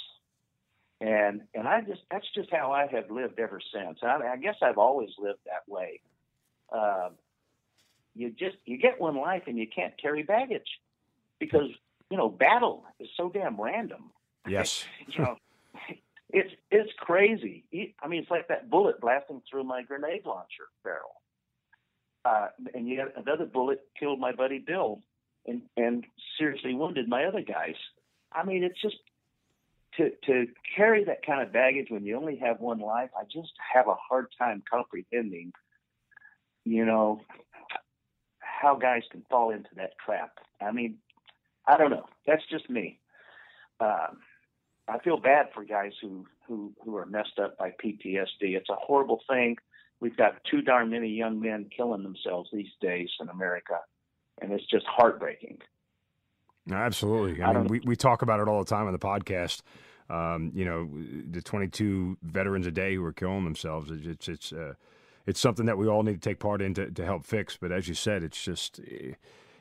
[1.01, 4.01] And and I just that's just how I have lived ever since.
[4.03, 6.01] I, I guess I've always lived that way.
[6.71, 7.11] Uh,
[8.21, 10.69] you just you get one life and you can't carry baggage
[11.39, 11.71] because
[12.11, 14.11] you know battle is so damn random.
[14.47, 15.37] Yes, you know
[16.33, 17.65] it's it's crazy.
[18.03, 21.21] I mean, it's like that bullet blasting through my grenade launcher barrel,
[22.25, 25.01] uh, and yet another bullet killed my buddy Bill
[25.47, 26.05] and and
[26.39, 27.75] seriously wounded my other guys.
[28.33, 28.97] I mean, it's just
[29.97, 30.47] to to
[30.77, 33.11] carry that kind of baggage when you only have one life.
[33.19, 35.53] I just have a hard time comprehending.
[36.65, 37.23] You know,
[38.61, 40.39] how guys can fall into that trap.
[40.61, 40.99] I mean,
[41.67, 42.07] I don't know.
[42.27, 42.99] That's just me.
[43.81, 44.19] Um,
[44.87, 48.57] I feel bad for guys who, who who are messed up by PTSD.
[48.57, 49.57] It's a horrible thing.
[50.01, 53.81] We've got too darn many young men killing themselves these days in America,
[54.43, 55.59] and it's just heartbreaking.
[56.71, 57.43] Absolutely.
[57.43, 59.63] I, I mean, we, we talk about it all the time on the podcast.
[60.11, 60.91] Um, you know,
[61.31, 63.91] the 22 veterans a day who are killing themselves.
[63.91, 64.75] It's it's uh,
[65.27, 67.57] it's something that we all need to take part in to, to help fix.
[67.57, 68.81] But as you said, it's just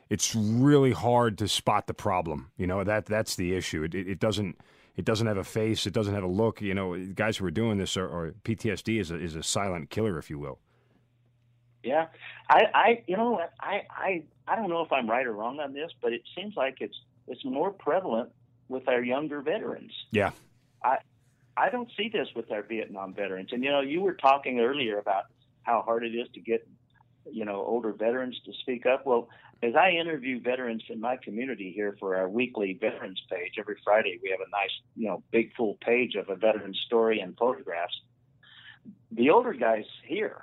[0.08, 2.50] it's really hard to spot the problem.
[2.56, 3.84] You know that that's the issue.
[3.84, 4.58] It, it, it doesn't
[4.96, 5.86] it doesn't have a face.
[5.86, 6.60] It doesn't have a look.
[6.60, 9.90] You know, guys who are doing this are, are PTSD is a, is a silent
[9.90, 10.58] killer, if you will.
[11.82, 12.08] Yeah,
[12.50, 15.72] I, I, you know, I, I, I don't know if I'm right or wrong on
[15.72, 16.96] this, but it seems like it's
[17.26, 18.30] it's more prevalent
[18.68, 19.92] with our younger veterans.
[20.10, 20.32] Yeah,
[20.84, 20.98] I,
[21.56, 23.50] I don't see this with our Vietnam veterans.
[23.52, 25.24] And you know, you were talking earlier about
[25.62, 26.66] how hard it is to get
[27.30, 29.06] you know older veterans to speak up.
[29.06, 29.28] Well,
[29.62, 34.18] as I interview veterans in my community here for our weekly veterans page every Friday,
[34.22, 37.94] we have a nice you know big full page of a veteran story and photographs.
[39.12, 40.42] The older guys here,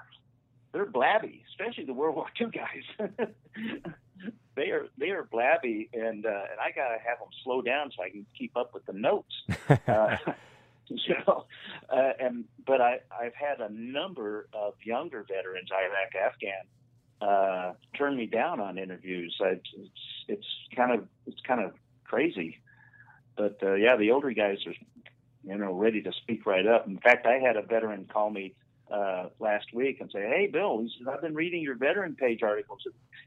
[0.72, 3.10] they're blabby, especially the World War II guys.
[4.56, 8.04] they are they are blabby, and uh, and I gotta have them slow down so
[8.04, 9.34] I can keep up with the notes.
[9.88, 10.18] Uh,
[11.08, 11.46] you know,
[11.90, 16.66] uh, and but I I've had a number of younger veterans, Iraq, Afghan,
[17.22, 19.36] uh, turn me down on interviews.
[19.42, 21.74] I, it's it's kind of it's kind of
[22.04, 22.60] crazy,
[23.36, 24.74] but uh, yeah, the older guys are
[25.44, 26.88] you know ready to speak right up.
[26.88, 28.54] In fact, I had a veteran call me
[28.92, 32.44] uh, last week and say, "Hey, Bill, he says I've been reading your veteran page
[32.44, 32.82] articles.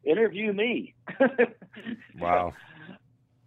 [0.04, 0.94] Interview me."
[2.18, 2.54] wow.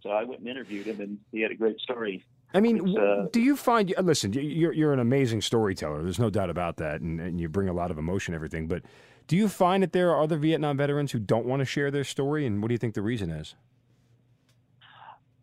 [0.02, 2.22] So I went and interviewed him, and he had a great story.
[2.54, 3.92] I mean, uh, do you find?
[4.00, 6.02] Listen, you're you're an amazing storyteller.
[6.02, 8.68] There's no doubt about that, and, and you bring a lot of emotion, everything.
[8.68, 8.82] But
[9.26, 12.04] do you find that there are other Vietnam veterans who don't want to share their
[12.04, 13.56] story, and what do you think the reason is?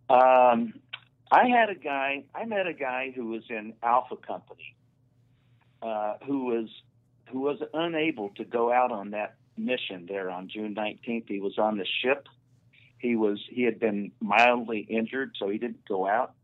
[0.09, 0.73] Um,
[1.29, 2.23] I had a guy.
[2.33, 4.75] I met a guy who was in Alpha Company,
[5.81, 6.69] uh, who was
[7.29, 11.25] who was unable to go out on that mission there on June 19th.
[11.27, 12.27] He was on the ship.
[12.99, 16.35] He was he had been mildly injured, so he didn't go out.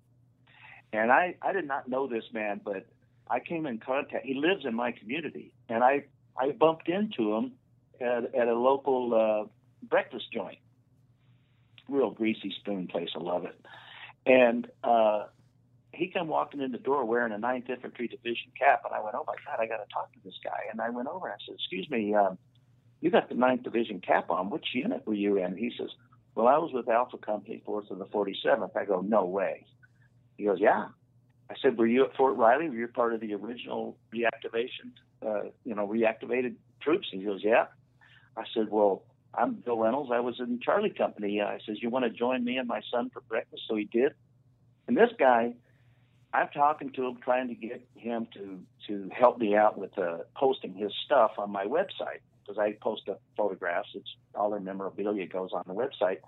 [0.97, 2.87] And I I did not know this man, but
[3.29, 4.25] I came in contact.
[4.25, 6.05] He lives in my community, and I
[6.37, 7.53] I bumped into him
[8.01, 9.47] at, at a local uh,
[9.87, 10.57] breakfast joint.
[11.87, 13.09] Real greasy spoon place.
[13.15, 13.59] I love it.
[14.25, 15.25] And uh,
[15.93, 19.15] he come walking in the door wearing a Ninth Infantry Division cap, and I went,
[19.15, 21.33] "Oh my God, I got to talk to this guy." And I went over and
[21.33, 22.37] I said, "Excuse me, um,
[23.01, 24.49] you got the Ninth Division cap on.
[24.49, 25.89] Which unit were you in?" He says,
[26.35, 29.65] "Well, I was with Alpha Company, Fourth of the 47th." I go, "No way."
[30.37, 30.87] He goes, "Yeah."
[31.49, 32.69] I said, "Were you at Fort Riley?
[32.69, 34.91] Were you part of the original reactivation?
[35.25, 37.65] Uh, you know, reactivated troops?" He goes, "Yeah."
[38.35, 40.09] I said, "Well." I'm Bill Reynolds.
[40.11, 41.41] I was in Charlie Company.
[41.41, 44.13] I says, "You want to join me and my son for breakfast?" So he did.
[44.87, 45.53] And this guy,
[46.33, 50.19] I'm talking to him, trying to get him to to help me out with uh,
[50.35, 53.89] posting his stuff on my website because I post up photographs.
[53.93, 56.19] It's all their memorabilia goes on the website.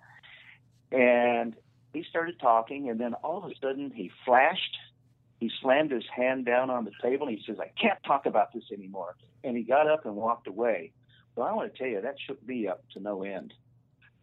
[0.91, 1.55] And
[1.94, 4.78] he started talking, and then all of a sudden he flashed.
[5.40, 8.54] He slammed his hand down on the table, and he says, "I can't talk about
[8.54, 10.92] this anymore." And he got up and walked away.
[11.36, 13.54] Well, I want to tell you that shook me up to no end.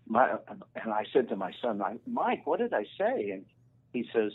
[0.07, 3.31] My, and I said to my son, Mike, what did I say?
[3.31, 3.45] And
[3.93, 4.33] he says,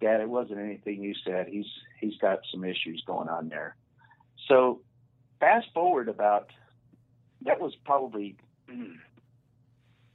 [0.00, 1.48] Dad, it wasn't anything you said.
[1.48, 1.66] He's
[2.00, 3.76] he's got some issues going on there.
[4.48, 4.80] So
[5.40, 6.50] fast forward about
[7.42, 8.36] that was probably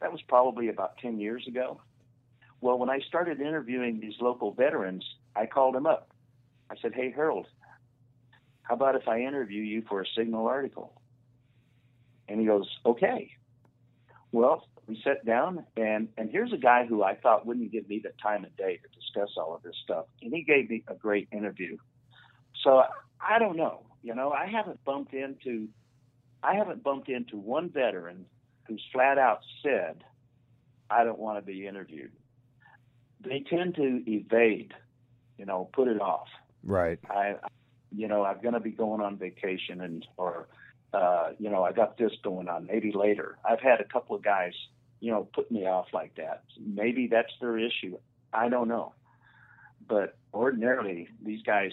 [0.02, 1.82] that was probably about ten years ago.
[2.64, 5.04] Well, when I started interviewing these local veterans,
[5.36, 6.12] I called him up.
[6.72, 7.46] I said, Hey Harold,
[8.62, 10.94] how about if I interview you for a signal article?
[12.30, 13.32] And he goes, okay.
[14.32, 18.00] Well, we sat down, and and here's a guy who I thought wouldn't give me
[18.02, 20.96] the time of day to discuss all of this stuff, and he gave me a
[20.96, 21.76] great interview.
[22.64, 22.82] So
[23.20, 25.68] I don't know, you know, I haven't bumped into,
[26.42, 28.26] I haven't bumped into one veteran
[28.70, 30.06] who's flat out said,
[30.90, 32.12] I don't want to be interviewed.
[33.24, 34.74] They tend to evade,
[35.38, 36.28] you know, put it off.
[36.64, 37.00] Right.
[37.10, 37.36] I,
[37.96, 40.48] you know, I'm going to be going on vacation and or
[40.94, 42.68] uh, you know, I got this going on.
[42.68, 43.38] Maybe later.
[43.44, 44.54] I've had a couple of guys,
[45.00, 46.44] you know, put me off like that.
[46.60, 47.98] Maybe that's their issue.
[48.32, 48.94] I don't know.
[49.88, 51.72] But ordinarily, these guys,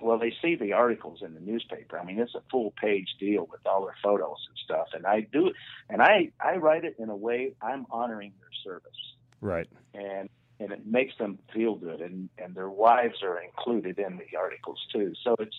[0.00, 1.98] well, they see the articles in the newspaper.
[1.98, 4.88] I mean, it's a full page deal with all their photos and stuff.
[4.94, 5.52] And I do,
[5.90, 8.90] and I I write it in a way I'm honoring their service.
[9.42, 9.68] Right.
[9.94, 10.28] And
[10.60, 14.78] and it makes them feel good, and and their wives are included in the articles
[14.92, 15.12] too.
[15.24, 15.56] So it's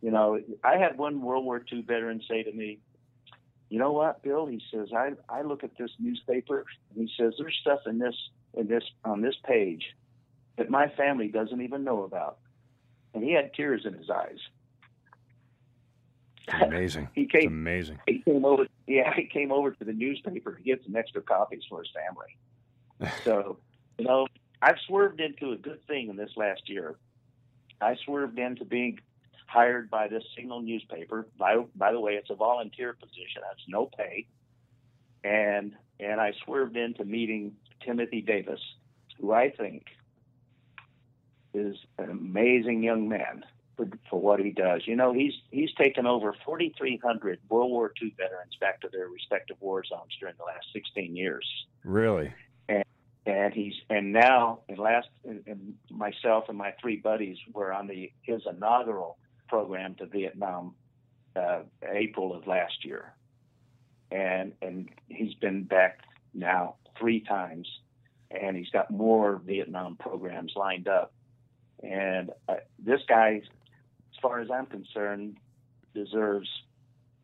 [0.00, 2.78] you know, I had one World War II veteran say to me,
[3.68, 7.34] "You know what, Bill?" He says, "I I look at this newspaper, and he says
[7.38, 8.16] there's stuff in this
[8.54, 9.84] in this on this page
[10.56, 12.38] that my family doesn't even know about,"
[13.12, 14.38] and he had tears in his eyes.
[16.46, 17.08] It's amazing.
[17.14, 17.98] he came it's amazing.
[18.06, 18.66] He came over.
[18.86, 23.12] Yeah, he came over to the newspaper to get some extra copies for his family.
[23.24, 23.58] so,
[24.00, 24.26] you know,
[24.62, 26.96] I've swerved into a good thing in this last year.
[27.80, 28.98] I swerved into being
[29.46, 31.26] hired by this Signal newspaper.
[31.38, 33.42] By by the way, it's a volunteer position.
[33.42, 34.26] That's no pay.
[35.24, 37.52] And and I swerved into meeting
[37.84, 38.60] Timothy Davis,
[39.20, 39.84] who I think
[41.52, 43.44] is an amazing young man
[43.76, 44.82] for, for what he does.
[44.86, 49.56] You know, he's he's taken over 4,300 World War II veterans back to their respective
[49.60, 51.46] war zones during the last 16 years.
[51.84, 52.32] Really?
[52.68, 52.84] And
[53.26, 57.86] and he's and now and last and, and myself and my three buddies were on
[57.86, 59.18] the his inaugural
[59.48, 60.74] program to Vietnam
[61.36, 61.60] uh,
[61.92, 63.12] April of last year,
[64.10, 66.00] and and he's been back
[66.32, 67.68] now three times,
[68.30, 71.12] and he's got more Vietnam programs lined up.
[71.82, 75.38] And uh, this guy, as far as I'm concerned,
[75.94, 76.48] deserves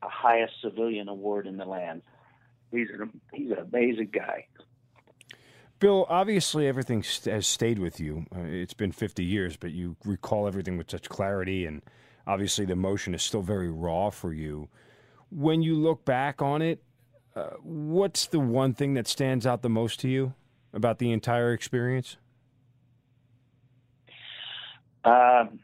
[0.02, 2.02] a highest civilian award in the land.
[2.70, 4.46] He's an he's an amazing guy.
[5.78, 8.26] Bill, obviously everything has stayed with you.
[8.34, 11.82] Uh, it's been 50 years, but you recall everything with such clarity and
[12.26, 14.68] obviously the emotion is still very raw for you.
[15.30, 16.82] When you look back on it,
[17.34, 20.32] uh, what's the one thing that stands out the most to you
[20.72, 22.16] about the entire experience?
[25.04, 25.60] Um,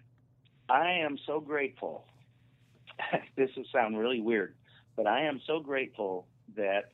[0.68, 2.04] I am so grateful
[3.36, 4.54] this will sound really weird,
[4.96, 6.90] but I am so grateful that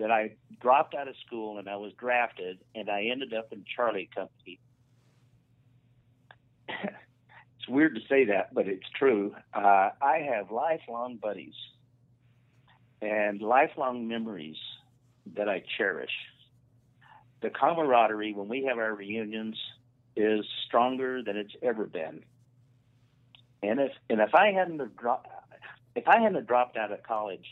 [0.00, 3.64] that I dropped out of school and I was drafted and I ended up in
[3.76, 4.58] Charlie Company.
[6.68, 9.34] it's weird to say that, but it's true.
[9.54, 11.54] Uh, I have lifelong buddies
[13.02, 14.56] and lifelong memories
[15.36, 16.10] that I cherish.
[17.42, 19.56] The camaraderie when we have our reunions
[20.16, 22.22] is stronger than it's ever been.
[23.62, 25.28] And if and if I hadn't have dropped
[25.94, 27.44] if I hadn't dropped out of college,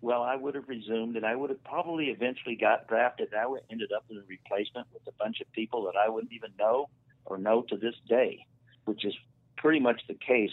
[0.00, 3.34] well, I would have resumed, and I would have probably eventually got drafted.
[3.34, 6.32] I would ended up in a replacement with a bunch of people that I wouldn't
[6.32, 6.88] even know
[7.24, 8.46] or know to this day,
[8.84, 9.14] which is
[9.56, 10.52] pretty much the case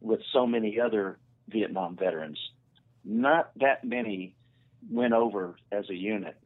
[0.00, 1.18] with so many other
[1.48, 2.38] Vietnam veterans.
[3.04, 4.34] Not that many
[4.90, 6.36] went over as a unit.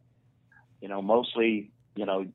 [0.80, 2.26] You know, mostly, you know,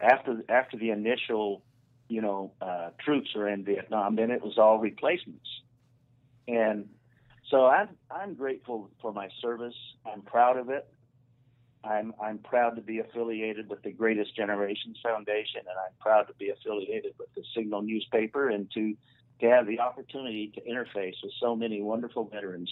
[0.00, 1.62] after after the initial,
[2.08, 5.48] you know, uh, troops are in Vietnam, then it was all replacements.
[6.48, 6.88] And
[7.52, 9.74] so I'm I'm grateful for my service.
[10.10, 10.88] I'm proud of it.
[11.84, 16.34] I'm I'm proud to be affiliated with the Greatest Generations Foundation, and I'm proud to
[16.34, 18.96] be affiliated with the Signal newspaper, and to
[19.40, 22.70] to have the opportunity to interface with so many wonderful veterans.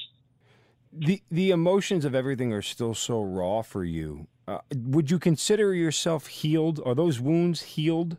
[0.92, 4.28] The the emotions of everything are still so raw for you.
[4.48, 6.80] Uh, would you consider yourself healed?
[6.86, 8.16] Are those wounds healed?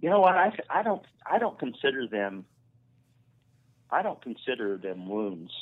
[0.00, 0.34] You know what?
[0.34, 2.44] I, I don't I don't consider them
[3.90, 5.52] I don't consider them wounds.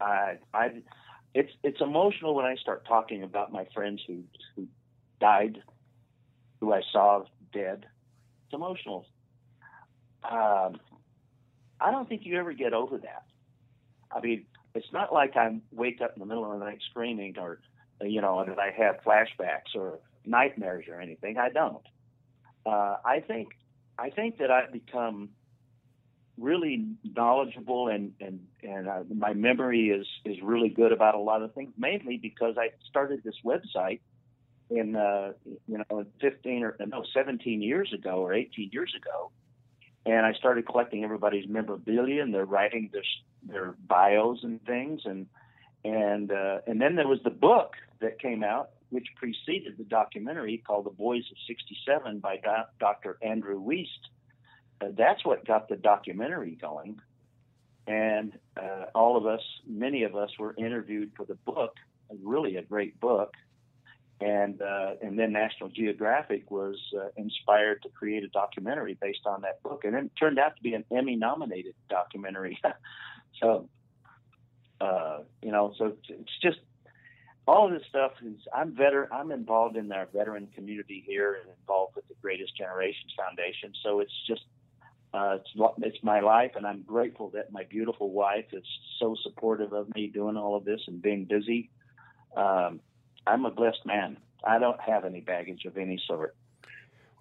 [0.00, 0.82] I, I,
[1.34, 4.22] it's it's emotional when I start talking about my friends who
[4.54, 4.66] who
[5.20, 5.62] died,
[6.60, 7.86] who I saw dead.
[8.46, 9.06] It's emotional.
[10.22, 10.80] Um,
[11.80, 13.24] I don't think you ever get over that.
[14.10, 17.36] I mean, it's not like I wake up in the middle of the night screaming
[17.38, 17.60] or,
[18.00, 21.38] you know, that I have flashbacks or nightmares or anything.
[21.38, 21.84] I don't.
[22.64, 23.48] Uh, I think
[23.98, 25.30] I think that I've become
[26.38, 31.42] really knowledgeable and and and uh, my memory is is really good about a lot
[31.42, 34.00] of things mainly because I started this website
[34.68, 35.32] in uh
[35.66, 39.30] you know 15 or no 17 years ago or 18 years ago
[40.04, 43.02] and I started collecting everybody's memorabilia and they're writing their
[43.42, 45.26] their bios and things and
[45.84, 50.62] and uh and then there was the book that came out which preceded the documentary
[50.64, 53.18] called The Boys of 67 by Do- Dr.
[53.20, 54.10] Andrew Wiest
[54.80, 57.00] uh, that's what got the documentary going.
[57.86, 61.74] And uh, all of us, many of us, were interviewed for the book,
[62.22, 63.34] really a great book.
[64.18, 69.42] And uh, and then National Geographic was uh, inspired to create a documentary based on
[69.42, 72.58] that book, and it turned out to be an Emmy-nominated documentary.
[73.42, 73.68] so,
[74.80, 76.56] uh, you know, so it's just
[77.46, 81.50] all of this stuff is I'm veteran I'm involved in our veteran community here and
[81.60, 83.72] involved with the Greatest Generations Foundation.
[83.82, 84.42] So it's just
[85.16, 88.64] uh, it's it's my life, and I'm grateful that my beautiful wife is
[89.00, 91.70] so supportive of me doing all of this and being busy.
[92.36, 92.80] Um,
[93.26, 94.18] I'm a blessed man.
[94.44, 96.36] I don't have any baggage of any sort.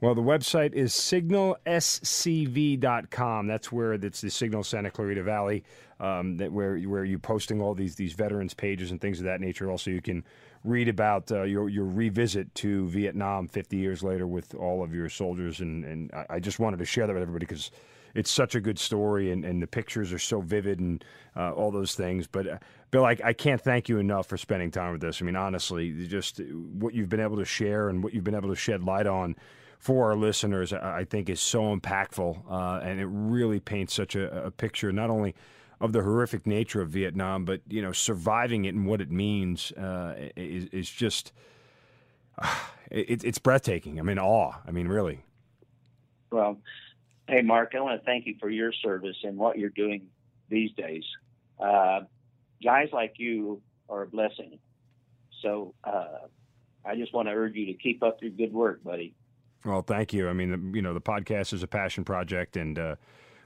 [0.02, 3.48] Well, the website is signalscv.com.
[3.48, 5.64] That's where it's the Signal Santa Clarita Valley,
[6.02, 9.40] um, that where where you're posting all these these veterans pages and things of that
[9.40, 9.72] nature.
[9.72, 10.26] Also, you can
[10.66, 15.10] read about uh, your your revisit to Vietnam 50 years later with all of your
[15.10, 17.72] soldiers, and and I just wanted to share that with everybody because
[18.16, 21.04] it's such a good story, and, and the pictures are so vivid and
[21.36, 22.28] uh, all those things.
[22.28, 22.58] But uh,
[22.90, 25.22] Bill, I, I can't thank you enough for spending time with us.
[25.22, 26.40] I mean, honestly, just
[26.80, 29.36] what you've been able to share and what you've been able to shed light on
[29.80, 34.46] for our listeners, I think is so impactful, uh, and it really paints such a,
[34.46, 35.36] a, picture not only
[35.80, 39.72] of the horrific nature of Vietnam, but you know, surviving it and what it means
[39.74, 41.32] uh, is, is, just
[42.38, 42.56] uh,
[42.92, 44.00] it, it's breathtaking.
[44.00, 44.54] I'm in awe.
[44.68, 45.24] I mean, really.
[46.32, 46.58] Well,
[47.28, 50.08] Hey, Mark, I want to thank you for your service and what you're doing
[50.50, 51.04] these days.
[51.60, 52.02] Uh,
[52.64, 54.60] guys like you are a blessing.
[55.42, 56.28] So uh,
[56.86, 59.16] I just want to urge you to keep up your good work, buddy.
[59.64, 60.30] Well, thank you.
[60.30, 62.96] I mean, you know, the podcast is a passion project, and uh,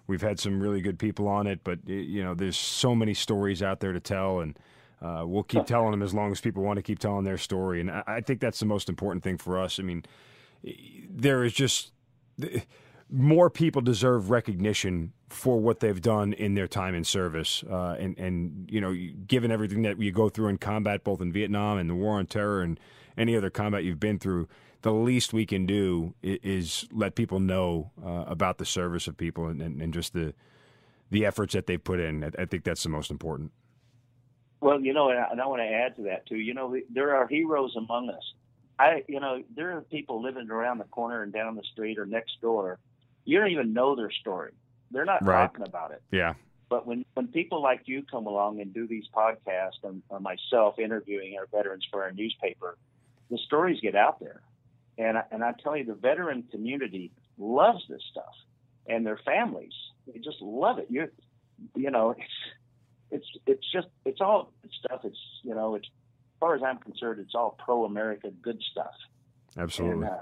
[0.10, 1.64] we've had some really good people on it.
[1.64, 4.60] But you know, there's so many stories out there to tell, and
[5.02, 7.80] uh, we'll keep telling them as long as people want to keep telling their story.
[7.80, 9.80] And I, I think that's the most important thing for us.
[9.80, 10.04] I mean,
[11.10, 11.94] there is just
[13.10, 17.64] more people deserve recognition for what they've done in their time in service.
[17.70, 18.96] Uh, and, and, you know,
[19.28, 22.26] given everything that you go through in combat, both in Vietnam and the war on
[22.26, 22.80] terror and
[23.18, 24.48] any other combat you've been through,
[24.82, 29.48] the least we can do is, let people know uh, about the service of people
[29.48, 30.34] and, and, and, just the
[31.12, 32.24] the efforts that they've put in.
[32.38, 33.52] I, think that's the most important.
[34.62, 36.38] Well, you know, and I want to add to that too.
[36.38, 38.34] You know, there are heroes among us.
[38.78, 42.06] I, you know, there are people living around the corner and down the street or
[42.06, 42.80] next door
[43.30, 44.54] you don't even know their story.
[44.90, 45.46] They're not right.
[45.46, 46.02] talking about it.
[46.12, 46.34] Yeah.
[46.68, 50.80] But when, when people like you come along and do these podcasts and or myself
[50.80, 52.78] interviewing our veterans for our newspaper,
[53.30, 54.42] the stories get out there.
[55.00, 58.36] And I, and I tell you, the veteran community loves this stuff,
[58.86, 59.74] and their families
[60.14, 60.88] they just love it.
[60.90, 61.08] You
[61.76, 62.22] you know it's
[63.12, 64.52] it's it's just it's all
[64.86, 65.02] stuff.
[65.04, 68.94] It's you know it's as far as I'm concerned, it's all pro America good stuff.
[69.58, 70.06] Absolutely.
[70.06, 70.18] And, uh,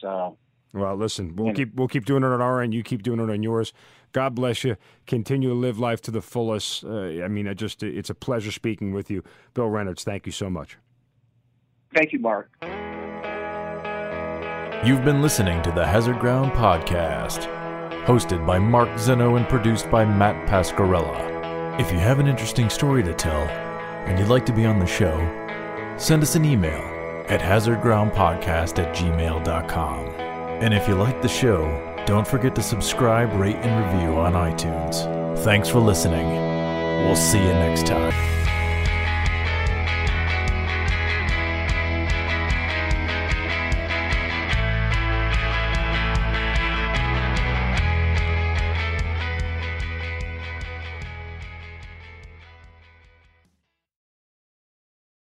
[0.00, 0.38] so
[0.72, 2.74] well, listen, we'll keep we'll keep doing it on our end.
[2.74, 3.72] You keep doing it on yours.
[4.12, 4.76] God bless you.
[5.06, 6.84] Continue to live life to the fullest.
[6.84, 9.22] Uh, I mean, I just it's a pleasure speaking with you,
[9.54, 10.04] Bill Reynolds.
[10.04, 10.78] Thank you so much.
[11.94, 12.50] Thank you, Mark.
[14.82, 17.40] You've been listening to the Hazard Ground podcast,
[18.06, 21.78] hosted by Mark Zeno and produced by Matt Pasquarella.
[21.78, 23.42] If you have an interesting story to tell
[24.06, 25.18] and you'd like to be on the show,
[25.98, 26.80] send us an email
[27.28, 30.06] at hazardgroundpodcast at gmail.com.
[30.62, 31.66] And if you like the show,
[32.06, 35.04] don't forget to subscribe, rate, and review on iTunes.
[35.44, 36.26] Thanks for listening.
[37.04, 38.39] We'll see you next time.